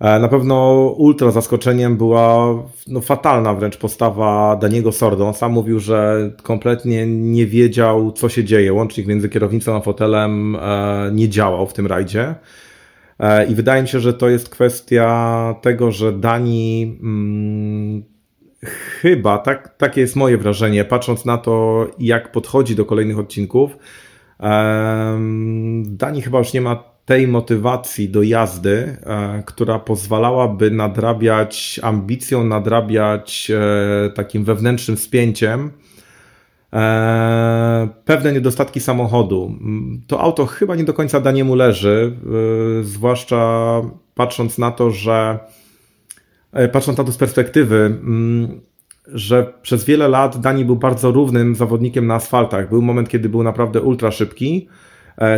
[0.00, 2.54] E, na pewno ultra zaskoczeniem była
[2.86, 5.32] no, fatalna wręcz postawa Daniego Sordo.
[5.32, 8.72] Sam mówił, że kompletnie nie wiedział, co się dzieje.
[8.72, 12.34] Łącznik między kierownicą a fotelem e, nie działał w tym rajdzie.
[13.18, 18.02] E, I wydaje mi się, że to jest kwestia tego, że Dani hmm,
[19.00, 23.76] chyba, tak, takie jest moje wrażenie, patrząc na to, jak podchodzi do kolejnych odcinków,
[25.84, 33.50] Dani chyba już nie ma tej motywacji do jazdy, e, która pozwalałaby nadrabiać ambicją, nadrabiać
[33.50, 35.70] e, takim wewnętrznym spięciem
[36.72, 39.54] e, pewne niedostatki samochodu.
[40.06, 42.16] To auto chyba nie do końca Daniemu leży,
[42.82, 43.82] zwłaszcza
[44.14, 45.38] patrząc na to, że
[46.72, 47.98] patrząc na to z perspektywy,
[49.06, 52.68] że przez wiele lat Dani był bardzo równym zawodnikiem na asfaltach.
[52.68, 54.68] Był moment, kiedy był naprawdę ultra szybki.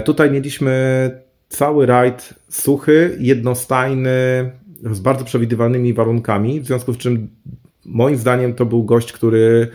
[0.04, 4.50] Tutaj mieliśmy cały rajd suchy, jednostajny,
[4.90, 7.28] z bardzo przewidywalnymi warunkami, w związku z czym
[7.84, 9.68] moim zdaniem to był gość, który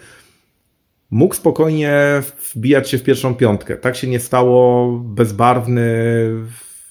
[1.11, 2.21] mógł spokojnie
[2.55, 3.77] wbijać się w pierwszą piątkę.
[3.77, 5.91] Tak się nie stało, bezbarwny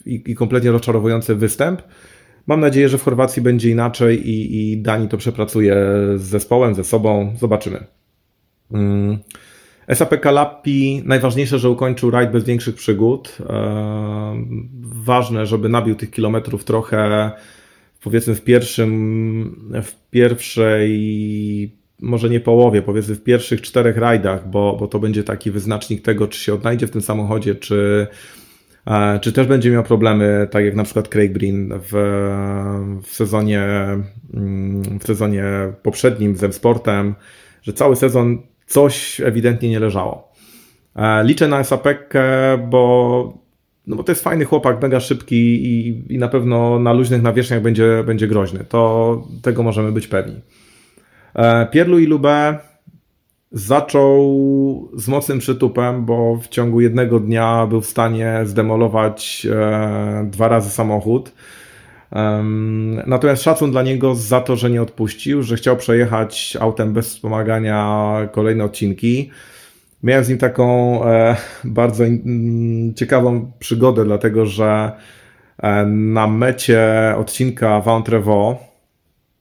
[0.06, 1.82] i, kompletnie rozczarowujący występ.
[2.46, 5.76] Mam nadzieję, że w Chorwacji będzie inaczej i, i Dani to przepracuje
[6.16, 7.34] z zespołem, ze sobą.
[7.40, 7.84] Zobaczymy.
[8.72, 9.18] Mm.
[9.88, 13.38] SAP Kalapi, najważniejsze, że ukończył rajd bez większych przygód.
[13.40, 17.30] Ehm, ważne, żeby nabił tych kilometrów trochę,
[18.02, 24.88] powiedzmy w pierwszym, w pierwszej, może nie połowie, powiedzmy w pierwszych czterech rajdach, bo, bo
[24.88, 28.06] to będzie taki wyznacznik tego, czy się odnajdzie w tym samochodzie, czy,
[28.86, 31.92] e, czy też będzie miał problemy, tak jak na przykład Craig Breen w,
[33.02, 33.62] w sezonie,
[34.34, 35.44] mm, w sezonie
[35.82, 37.14] poprzednim z M-Sportem,
[37.62, 40.32] że cały sezon coś ewidentnie nie leżało.
[40.96, 42.22] E, liczę na Esapekkę,
[42.70, 43.44] bo
[43.86, 47.62] no bo to jest fajny chłopak, mega szybki i, i na pewno na luźnych nawierzchniach
[47.62, 48.64] będzie, będzie groźny.
[48.68, 50.40] To tego możemy być pewni.
[51.34, 52.58] E, Pierlu i Lubę
[53.52, 60.48] zaczął z mocnym przytupem, bo w ciągu jednego dnia był w stanie zdemolować e, dwa
[60.48, 61.32] razy samochód.
[63.06, 68.28] Natomiast szacun dla niego za to, że nie odpuścił, że chciał przejechać autem bez wspomagania
[68.32, 69.30] kolejne odcinki.
[70.02, 72.04] Miałem z nim taką e, bardzo
[72.96, 74.92] ciekawą przygodę, dlatego że
[75.62, 78.58] e, na mecie odcinka Ventrevo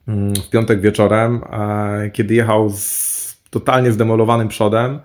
[0.07, 4.99] mm, w piątek wieczorem, e, kiedy jechał z totalnie zdemolowanym przodem,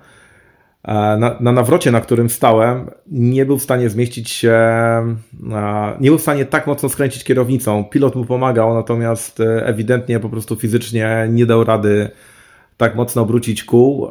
[0.95, 4.59] na, na nawrocie, na którym stałem, nie był w stanie zmieścić się,
[6.01, 7.85] nie był w stanie tak mocno skręcić kierownicą.
[7.85, 12.11] Pilot mu pomagał, natomiast ewidentnie po prostu fizycznie nie dał rady
[12.77, 14.09] tak mocno obrócić kół.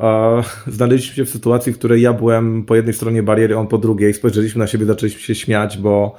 [0.68, 4.14] Znaleźliśmy się w sytuacji, w której ja byłem po jednej stronie bariery, on po drugiej.
[4.14, 6.16] Spojrzeliśmy na siebie, zaczęliśmy się śmiać, bo,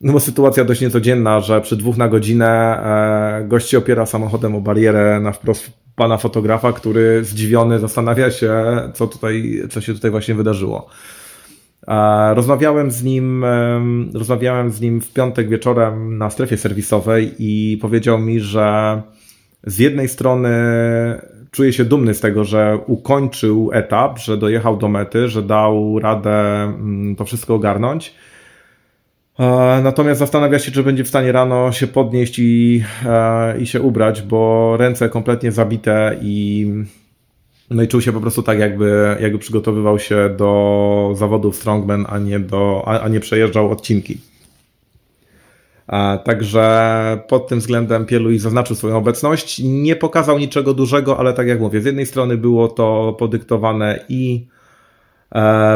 [0.00, 4.54] no bo sytuacja dość niecodzienna, że przy dwóch na godzinę e, gość się opiera samochodem
[4.54, 8.54] o barierę na wprost pana fotografa, który zdziwiony zastanawia się,
[8.94, 10.88] co tutaj, co się tutaj właśnie wydarzyło.
[12.34, 13.44] Rozmawiałem z nim,
[14.14, 19.02] rozmawiałem z nim w piątek wieczorem na strefie serwisowej i powiedział mi, że
[19.64, 20.50] z jednej strony
[21.50, 26.62] czuje się dumny z tego, że ukończył etap, że dojechał do mety, że dał radę
[26.62, 28.14] mm, to wszystko ogarnąć.
[29.38, 33.80] E, natomiast zastanawia się, czy będzie w stanie rano się podnieść i, e, i się
[33.80, 36.66] ubrać, bo ręce kompletnie zabite i
[37.70, 42.18] no i czuł się po prostu tak, jakby, jakby przygotowywał się do zawodów strongman, a
[42.18, 44.18] nie, do, a, a nie przejeżdżał odcinki.
[46.24, 49.60] Także pod tym względem Pierluis zaznaczył swoją obecność.
[49.64, 54.46] Nie pokazał niczego dużego, ale tak jak mówię, z jednej strony było to podyktowane i
[54.46, 54.56] e,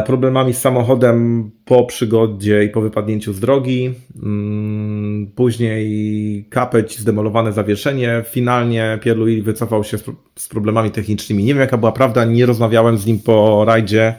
[0.05, 3.93] problemami z samochodem po przygodzie i po wypadnięciu z drogi.
[4.23, 8.23] Mm, później kapeć, zdemolowane zawieszenie.
[8.25, 9.97] Finalnie Pierluis wycofał się
[10.35, 11.43] z problemami technicznymi.
[11.43, 14.15] Nie wiem jaka była prawda, nie rozmawiałem z nim po rajdzie.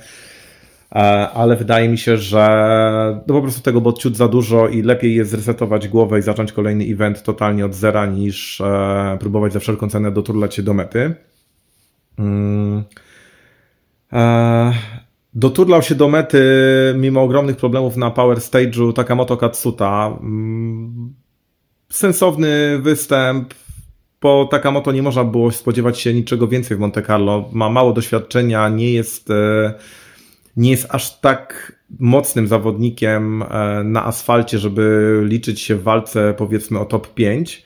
[0.95, 4.83] E, ale wydaje mi się, że no po prostu tego było ciut za dużo i
[4.83, 9.61] lepiej jest zresetować głowę i zacząć kolejny event totalnie od zera, niż e, próbować za
[9.61, 11.15] wszelką cenę doturlać się do mety.
[15.35, 16.43] E, doturlał się do mety
[16.97, 20.19] mimo ogromnych problemów na Power Stage'u Takamoto Katsuta.
[20.21, 21.15] Mm.
[21.91, 23.55] Sensowny występ.
[24.21, 27.49] Po Takamoto nie można było spodziewać się niczego więcej w Monte Carlo.
[27.53, 29.29] Ma mało doświadczenia, nie jest
[30.57, 33.47] nie jest aż tak mocnym zawodnikiem e,
[33.85, 37.65] na asfalcie, żeby liczyć się w walce powiedzmy o top 5.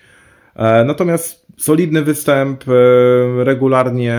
[0.57, 2.73] E, natomiast solidny występ, e,
[3.45, 4.19] regularnie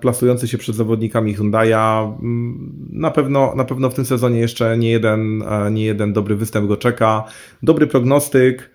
[0.00, 2.14] plasujący się przed zawodnikami Hyundai'a.
[2.22, 6.68] Mm, na pewno, na pewno w tym sezonie jeszcze nie jeden, nie jeden dobry występ
[6.68, 7.24] go czeka.
[7.62, 8.70] Dobry prognostyk.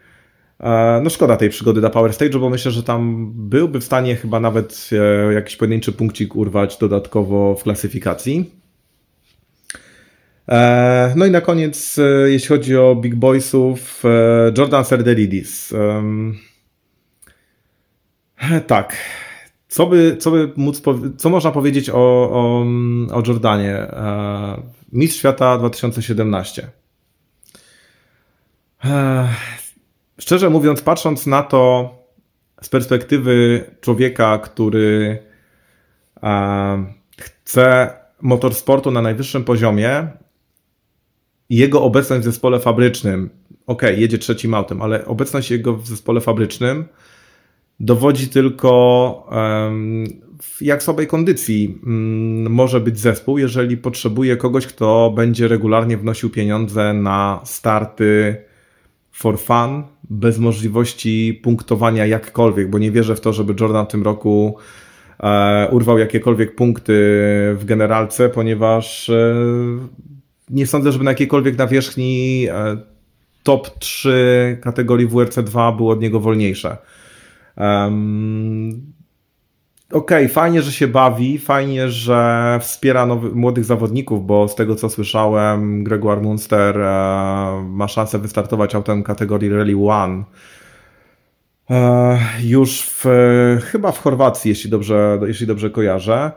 [1.03, 4.39] No szkoda tej przygody na Power Stage, bo myślę, że tam byłby w stanie chyba
[4.39, 4.89] nawet
[5.33, 8.51] jakiś pojedynczy punkcik urwać dodatkowo w klasyfikacji.
[10.49, 15.73] E, no i na koniec, e, jeśli chodzi o Big Boysów, e, Jordan Serdelidis.
[18.67, 18.97] Tak.
[19.67, 20.81] Co by, co by móc,
[21.17, 21.95] co można powiedzieć o,
[22.31, 22.65] o,
[23.11, 23.87] o Jordanie?
[24.91, 26.67] Mistrz świata 2017.
[30.19, 31.91] Szczerze mówiąc, patrząc na to
[32.61, 35.19] z perspektywy człowieka, który
[37.17, 40.07] chce motorsportu na najwyższym poziomie,
[41.49, 43.29] jego obecność w zespole fabrycznym,
[43.67, 46.85] ok, jedzie trzecim autem, ale obecność jego w zespole fabrycznym
[47.79, 49.27] dowodzi tylko
[50.41, 56.29] w jak słabej kondycji mm, może być zespół, jeżeli potrzebuje kogoś, kto będzie regularnie wnosił
[56.29, 58.35] pieniądze na starty
[59.11, 64.03] for fun, bez możliwości punktowania jakkolwiek, bo nie wierzę w to, żeby Jordan w tym
[64.03, 64.57] roku
[65.19, 66.93] e, urwał jakiekolwiek punkty
[67.55, 69.35] w generalce, ponieważ e,
[70.49, 72.77] nie sądzę, żeby na jakiejkolwiek nawierzchni e,
[73.43, 76.77] top 3 kategorii WRC2 było od niego wolniejsze.
[77.57, 78.95] Um,
[79.91, 84.75] Okej, okay, fajnie, że się bawi, fajnie, że wspiera nowy, młodych zawodników, bo z tego
[84.75, 86.83] co słyszałem, Gregoire Munster e,
[87.69, 90.23] ma szansę wystartować autem kategorii Rally One.
[91.69, 93.05] E, już w,
[93.63, 96.31] chyba w Chorwacji, jeśli dobrze, jeśli dobrze kojarzę.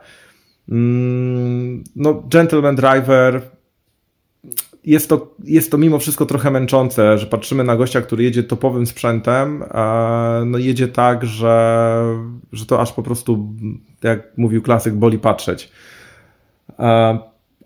[0.71, 3.41] Mm, no, Gentleman Driver,
[4.85, 8.85] jest to, jest to mimo wszystko trochę męczące, że patrzymy na gościa, który jedzie topowym
[8.85, 9.63] sprzętem,
[10.45, 12.01] no jedzie tak, że,
[12.51, 13.53] że to aż po prostu
[14.03, 15.71] jak mówił klasyk, boli patrzeć.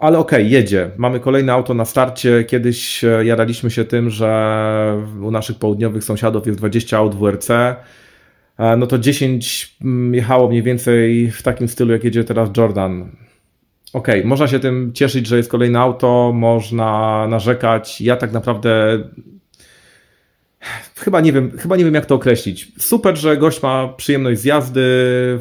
[0.04, 0.92] Ale okej, okay, jedzie.
[0.98, 2.44] Mamy kolejne auto na starcie.
[2.44, 7.50] Kiedyś e, jaraliśmy się tym, że u naszych południowych sąsiadów jest 20 aut WRC.
[7.50, 7.76] E,
[8.78, 13.12] no to 10 mm, jechało mniej więcej w takim stylu, jak jedzie teraz Jordan.
[13.94, 18.02] Okej, okay, można się tym cieszyć, że jest kolejne auto, można narzekać.
[18.02, 19.04] Ja tak naprawdę
[20.96, 22.72] chyba nie wiem, chyba nie wiem jak to określić.
[22.80, 24.84] Super, że gość ma przyjemność z jazdy,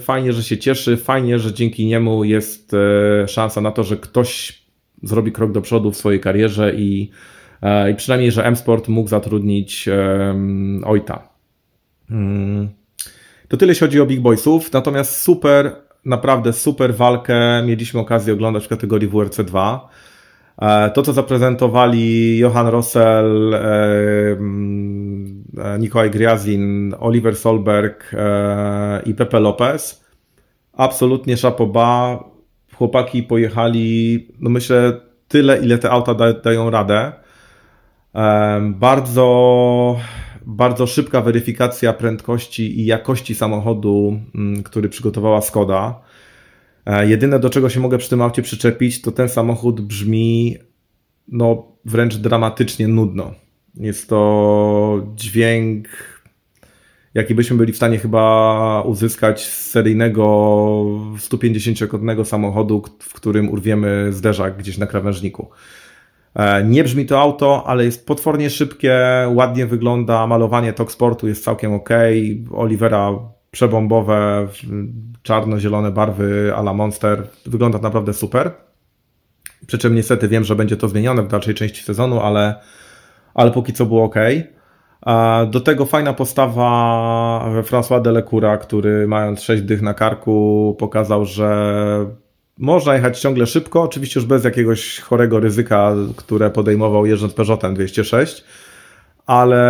[0.00, 4.62] fajnie, że się cieszy, fajnie, że dzięki niemu jest e, szansa na to, że ktoś
[5.02, 7.10] zrobi krok do przodu w swojej karierze i,
[7.62, 9.88] e, i przynajmniej, że M-Sport mógł zatrudnić
[10.84, 11.28] Ojta.
[12.08, 12.68] Hmm.
[13.48, 15.72] To tyle jeśli chodzi o Big Boysów, natomiast super,
[16.04, 19.88] naprawdę super walkę mieliśmy okazję oglądać w kategorii WRC 2.
[20.58, 23.58] E, to, co zaprezentowali Johan Rossell, e,
[24.32, 28.12] mm, e, Nikolaj Griazin, Oliver Solberg
[29.06, 30.04] i Pepe Lopez,
[30.72, 32.18] absolutnie szapoba.
[32.74, 37.12] Chłopaki pojechali, no myślę, tyle, ile te auta da, dają radę.
[38.60, 39.96] Bardzo,
[40.46, 46.00] bardzo szybka weryfikacja prędkości i jakości samochodu, mm, który przygotowała Skoda.
[46.86, 50.56] E, jedyne, do czego się mogę przy tym aucie przyczepić, to ten samochód brzmi
[51.28, 53.34] no, wręcz dramatycznie nudno.
[53.74, 55.88] Jest to dźwięk,
[57.14, 60.22] jaki byśmy byli w stanie chyba uzyskać z seryjnego
[61.16, 65.50] 150-konnego samochodu, w którym urwiemy zderzak gdzieś na krawężniku.
[66.34, 69.00] E, nie brzmi to auto, ale jest potwornie szybkie,
[69.34, 71.88] ładnie wygląda, malowanie Toksportu jest całkiem ok.
[72.52, 73.18] Olivera
[73.50, 74.48] przebombowe,
[75.22, 77.26] czarno-zielone barwy ala Monster.
[77.46, 78.50] Wygląda naprawdę super.
[79.66, 82.54] Przy czym niestety wiem, że będzie to zmienione w dalszej części sezonu, ale,
[83.34, 84.16] ale póki co było ok.
[85.50, 92.06] Do tego fajna postawa François Delecoura, który mając 6 dych na karku pokazał, że
[92.58, 98.44] można jechać ciągle szybko, oczywiście już bez jakiegoś chorego ryzyka, które podejmował jeżdżąc Peugeotem 206,
[99.26, 99.62] ale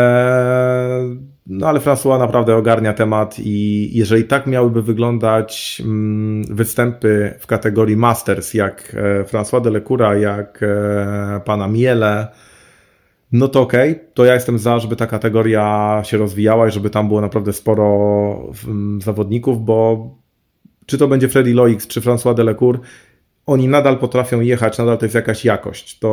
[1.46, 7.96] no ale François naprawdę ogarnia temat i jeżeli tak miałyby wyglądać mm, występy w kategorii
[7.96, 12.28] Masters, jak e, François Delecoura, jak e, pana Miele,
[13.32, 14.04] no to okej, okay.
[14.14, 18.52] to ja jestem za, żeby ta kategoria się rozwijała i żeby tam było naprawdę sporo
[18.98, 20.10] zawodników, bo
[20.92, 22.80] czy to będzie Freddy Loix, czy François Delecour,
[23.46, 25.98] oni nadal potrafią jechać, nadal to jest jakaś jakość.
[25.98, 26.08] To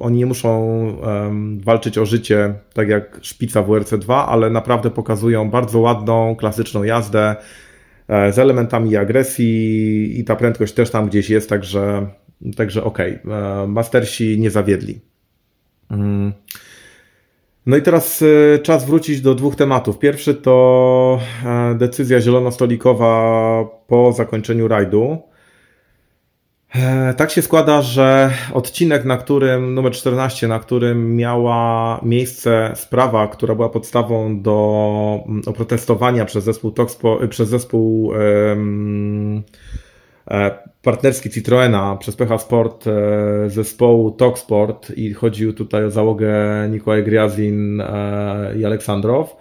[0.00, 5.50] oni nie muszą um, walczyć o życie, tak jak szpica w WRC2, ale naprawdę pokazują
[5.50, 7.36] bardzo ładną, klasyczną jazdę
[8.08, 12.06] e, z elementami agresji i ta prędkość też tam gdzieś jest, także,
[12.56, 13.18] także okej.
[13.24, 13.34] Okay.
[13.34, 15.00] E, mastersi nie zawiedli.
[15.90, 16.32] Mm.
[17.66, 19.98] No i teraz e, czas wrócić do dwóch tematów.
[19.98, 25.18] Pierwszy to e, decyzja zielonostolikowa po zakończeniu rajdu.
[26.74, 33.28] E, tak się składa, że odcinek, na którym, numer 14, na którym miała miejsce sprawa,
[33.28, 39.42] która była podstawą do oprotestowania przez zespół, Toxpo, przez zespół um,
[40.82, 46.34] partnerski Citroena, przez PH Sport e, zespołu Toksport i chodził tutaj o załogę
[46.70, 47.82] Nikolaj Griazin
[48.58, 49.36] i Aleksandrow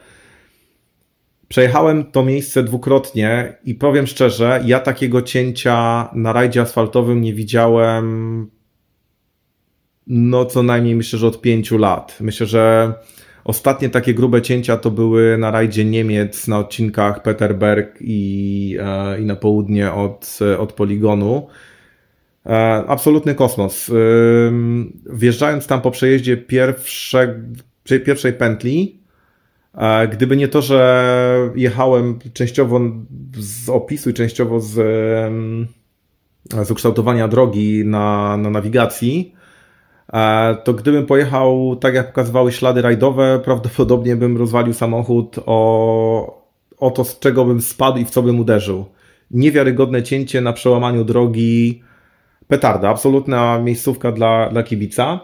[1.47, 8.47] Przejechałem to miejsce dwukrotnie i powiem szczerze, ja takiego cięcia na rajdzie asfaltowym nie widziałem
[10.07, 12.17] no co najmniej myślę, że od pięciu lat.
[12.21, 12.93] Myślę, że
[13.45, 19.25] ostatnie takie grube cięcia to były na rajdzie Niemiec na odcinkach Peterberg i, e, i
[19.25, 21.47] na południe od, od poligonu.
[22.45, 23.91] E, absolutny kosmos.
[25.05, 27.39] Wjeżdżając tam po przejeździe pierwsze,
[27.83, 29.05] pierwszej pętli,
[30.11, 32.81] Gdyby nie to, że jechałem częściowo
[33.37, 34.73] z opisu i częściowo z,
[36.63, 39.34] z ukształtowania drogi na, na nawigacji,
[40.63, 46.45] to gdybym pojechał tak jak pokazywały ślady rajdowe, prawdopodobnie bym rozwalił samochód o,
[46.77, 48.85] o to, z czego bym spadł i w co bym uderzył.
[49.31, 51.83] Niewiarygodne cięcie na przełamaniu drogi,
[52.47, 55.19] petarda, absolutna miejscówka dla, dla kibica.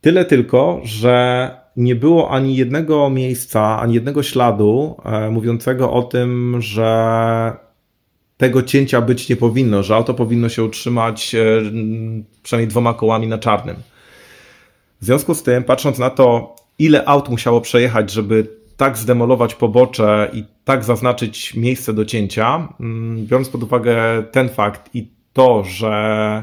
[0.00, 6.56] Tyle tylko, że nie było ani jednego miejsca, ani jednego śladu e, mówiącego o tym,
[6.58, 7.63] że
[8.36, 11.62] tego cięcia być nie powinno, że auto powinno się utrzymać e,
[12.42, 13.76] przynajmniej dwoma kołami na czarnym.
[15.00, 20.30] W związku z tym, patrząc na to, ile aut musiało przejechać, żeby tak zdemolować pobocze
[20.32, 23.96] i tak zaznaczyć miejsce do cięcia, mm, biorąc pod uwagę
[24.32, 26.42] ten fakt i to, że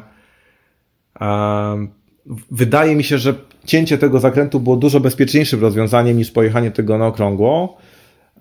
[2.52, 3.34] wydaje mi się, że
[3.66, 7.78] cięcie tego zakrętu było dużo bezpieczniejszym rozwiązaniem niż pojechanie tego na okrągło.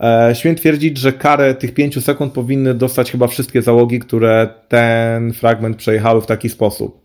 [0.00, 5.32] E, śmiem twierdzić, że karę tych 5 sekund powinny dostać chyba wszystkie załogi, które ten
[5.32, 7.04] fragment przejechały w taki sposób.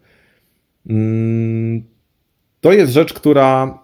[0.89, 1.83] Mm,
[2.61, 3.79] to jest rzecz, która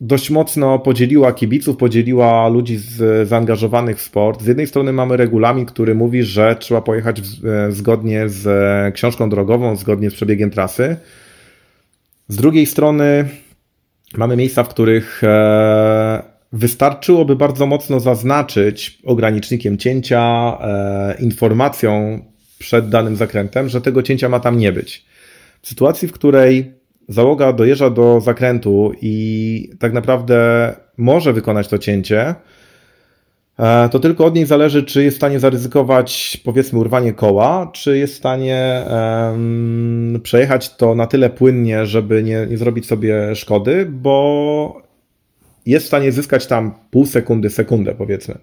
[0.00, 4.42] dość mocno podzieliła kibiców, podzieliła ludzi z, zaangażowanych w sport.
[4.42, 8.92] Z jednej strony mamy regulamin, który mówi, że trzeba pojechać w, e, zgodnie z e,
[8.92, 10.96] książką drogową, zgodnie z przebiegiem trasy.
[12.28, 13.28] Z drugiej strony
[14.16, 20.58] mamy miejsca, w których e, wystarczyłoby bardzo mocno zaznaczyć ogranicznikiem cięcia,
[21.18, 22.20] informacją
[22.58, 25.04] przed danym zakrętem, że tego cięcia ma tam nie być.
[25.62, 26.72] W sytuacji, w której
[27.08, 32.34] załoga dojeżdża do zakrętu i tak naprawdę może wykonać to cięcie,
[33.58, 37.98] e, to tylko od niej zależy, czy jest w stanie zaryzykować, powiedzmy, urwanie koła, czy
[37.98, 43.86] jest w stanie um, przejechać to na tyle płynnie, żeby nie, nie zrobić sobie szkody,
[43.90, 44.83] bo
[45.66, 48.34] jest w stanie zyskać tam pół sekundy, sekundę, powiedzmy.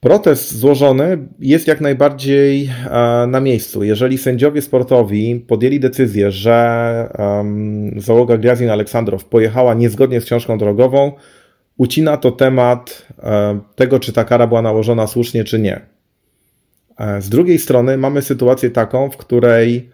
[0.00, 3.84] Protest złożony jest jak najbardziej e, na miejscu.
[3.84, 11.12] Jeżeli sędziowie sportowi podjęli decyzję, że um, załoga Gwiazdin Aleksandrow pojechała niezgodnie z książką drogową,
[11.76, 15.80] ucina to temat um, tego, czy ta kara była nałożona słusznie, czy nie.
[16.98, 19.90] E, z drugiej strony mamy sytuację taką, w której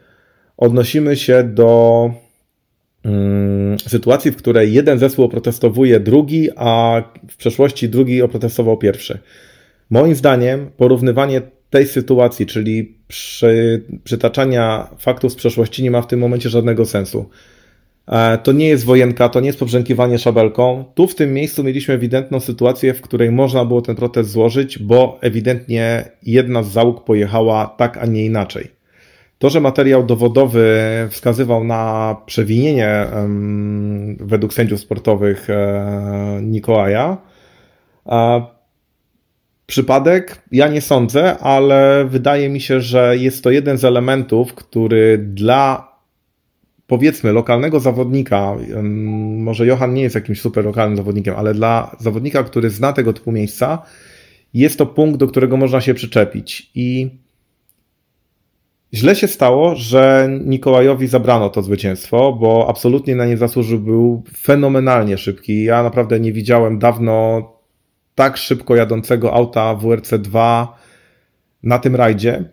[0.57, 2.11] odnosimy się do
[3.87, 9.19] sytuacji, w której jeden zespół oprotestowuje drugi, a w przeszłości drugi oprotestował pierwszy.
[9.91, 16.21] Moim zdaniem porównywanie tej sytuacji, czyli przy, przytaczania faktów z przeszłości nie ma w tym
[16.21, 17.29] momencie żadnego sensu.
[18.09, 20.85] E, to nie jest wojenka, to nie jest pobrzękiwanie szabelką.
[20.95, 25.19] Tu w tym miejscu mieliśmy ewidentną sytuację, w której można było ten protest złożyć, bo
[25.21, 28.78] ewidentnie jedna z załóg pojechała tak, a nie inaczej.
[29.39, 30.79] To, że materiał dowodowy
[31.11, 33.07] wskazywał na przewinienie
[34.21, 37.17] według sędziów sportowych e, Nikołaja,
[39.67, 40.43] przypadek?
[40.53, 45.89] Ja nie sądzę, ale wydaje mi się, że jest to jeden z elementów, który dla
[46.87, 48.57] powiedzmy lokalnego zawodnika,
[49.37, 53.33] może Johan nie jest jakimś super lokalnym zawodnikiem, ale dla zawodnika, który zna tego typu
[53.33, 53.83] miejsca,
[54.55, 56.71] jest to punkt, do którego można się przyczepić.
[56.75, 57.11] I
[58.95, 65.19] źle się stało, że Nikołajowi zabrano to zwycięstwo, bo absolutnie na nie zasłużył, był fenomenalnie
[65.19, 65.65] szybki.
[65.65, 67.43] Ja naprawdę nie widziałem dawno
[68.15, 70.67] tak szybko jadącego auta WRC2
[71.63, 72.45] na tym rajdzie,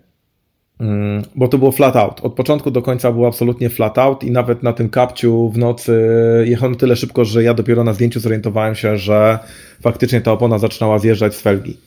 [0.80, 2.22] mm, bo to było flat out.
[2.22, 6.04] Od początku do końca było absolutnie flat out i nawet na tym kapciu w nocy
[6.46, 9.40] jechałem tyle szybko, że ja dopiero na zdjęciu zorientowałem się, że
[9.82, 11.78] faktycznie ta opona zaczynała zjeżdżać z felgi.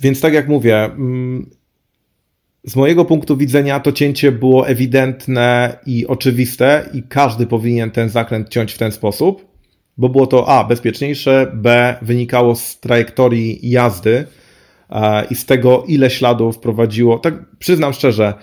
[0.00, 1.50] Więc tak jak mówię, mm,
[2.64, 8.48] z mojego punktu widzenia to cięcie było ewidentne i oczywiste i każdy powinien ten zakręt
[8.48, 9.52] ciąć w ten sposób
[9.98, 14.24] bo było to A bezpieczniejsze, B wynikało z trajektorii jazdy
[14.90, 17.18] e, i z tego, ile śladów prowadziło.
[17.18, 18.34] Tak przyznam szczerze,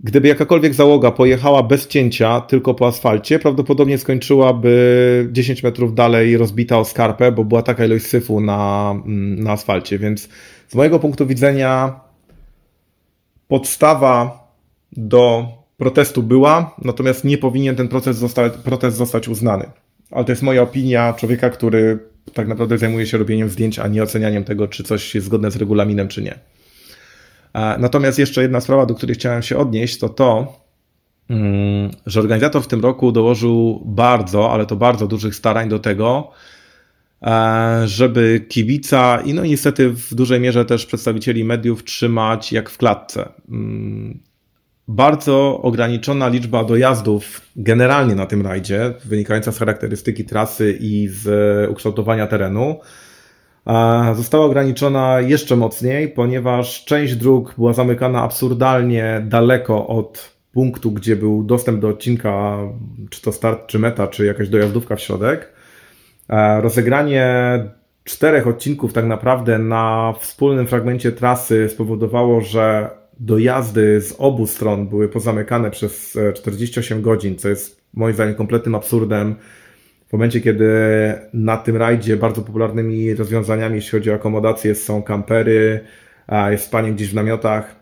[0.00, 6.78] gdyby jakakolwiek załoga pojechała bez cięcia tylko po asfalcie, prawdopodobnie skończyłaby 10 metrów dalej rozbita
[6.78, 9.98] o skarpę, bo była taka ilość syfu na, mm, na asfalcie.
[9.98, 10.28] Więc
[10.68, 12.00] z mojego punktu widzenia
[13.48, 14.48] podstawa
[14.92, 18.34] do protestu była, natomiast nie powinien ten proces
[18.64, 19.70] protest zostać uznany
[20.14, 21.98] ale to jest moja opinia człowieka, który
[22.34, 25.56] tak naprawdę zajmuje się robieniem zdjęć, a nie ocenianiem tego, czy coś jest zgodne z
[25.56, 26.38] regulaminem, czy nie.
[27.78, 30.60] Natomiast jeszcze jedna sprawa, do której chciałem się odnieść, to to,
[31.30, 36.30] mm, że organizator w tym roku dołożył bardzo, ale to bardzo dużych starań do tego,
[37.84, 43.28] żeby kibica i no niestety w dużej mierze też przedstawicieli mediów trzymać jak w klatce.
[43.48, 44.18] Mm,
[44.88, 52.26] bardzo ograniczona liczba dojazdów generalnie na tym rajdzie, wynikająca z charakterystyki trasy i z ukształtowania
[52.26, 52.80] terenu,
[54.14, 61.44] została ograniczona jeszcze mocniej, ponieważ część dróg była zamykana absurdalnie daleko od punktu, gdzie był
[61.44, 62.58] dostęp do odcinka,
[63.10, 65.53] czy to start, czy meta, czy jakaś dojazdówka w środek.
[66.60, 67.28] Rozegranie
[68.04, 75.08] czterech odcinków tak naprawdę na wspólnym fragmencie trasy spowodowało, że dojazdy z obu stron były
[75.08, 79.34] pozamykane przez 48 e, godzin, co jest moim zdaniem kompletnym absurdem.
[80.08, 80.68] W momencie, kiedy
[81.32, 85.80] na tym rajdzie bardzo popularnymi rozwiązaniami, jeśli chodzi o akomodację, są kampery,
[86.50, 87.76] jest spanie gdzieś w namiotach.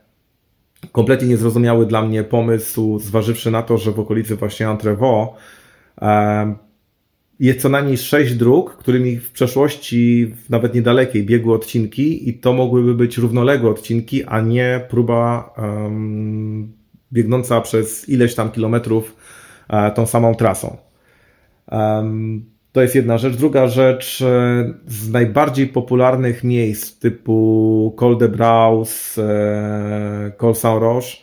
[0.92, 5.40] Kompletnie niezrozumiały dla mnie pomysł, zważywszy na to, że w okolicy właśnie Entrevaux
[7.46, 12.94] jest co najmniej sześć dróg, którymi w przeszłości, nawet niedalekiej, biegły odcinki i to mogłyby
[12.94, 16.72] być równoległe odcinki, a nie próba um,
[17.12, 19.16] biegnąca przez ileś tam kilometrów
[19.70, 20.76] uh, tą samą trasą.
[21.70, 23.36] Um, To jest jedna rzecz.
[23.36, 31.16] Druga rzecz, e, z najbardziej popularnych miejsc typu Col de Braus, e, Col Saint-Roche,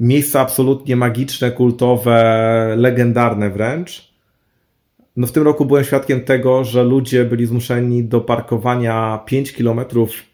[0.00, 4.11] miejsca absolutnie magiczne, kultowe, legendarne wręcz.
[5.16, 9.80] No w tym roku byłem świadkiem tego, że ludzie byli zmuszeni do parkowania 5 km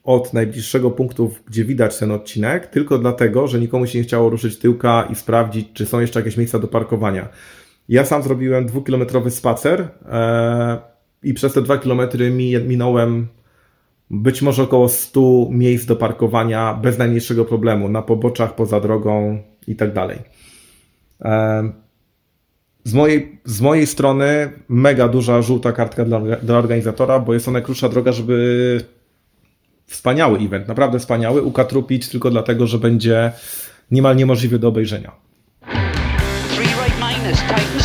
[0.04, 4.58] od najbliższego punktu, gdzie widać ten odcinek, tylko dlatego, że nikomu się nie chciało ruszyć
[4.58, 7.28] tyłka i sprawdzić, czy są jeszcze jakieś miejsca do parkowania.
[7.88, 10.78] Ja sam zrobiłem dwukilometrowy spacer e,
[11.22, 12.30] i przez te dwa kilometry
[12.66, 13.26] minąłem
[14.10, 15.20] być może około 100
[15.50, 20.18] miejsc do parkowania bez najmniejszego problemu, na poboczach, poza drogą i tak dalej.
[21.20, 21.87] E,
[22.88, 27.52] z mojej, z mojej strony mega duża żółta kartka dla, dla organizatora, bo jest to
[27.52, 28.84] najkrótsza droga, żeby
[29.86, 33.32] wspaniały event, naprawdę wspaniały, ukatrupić tylko dlatego, że będzie
[33.90, 35.12] niemal niemożliwy do obejrzenia.
[36.54, 37.77] Three right minus, tightens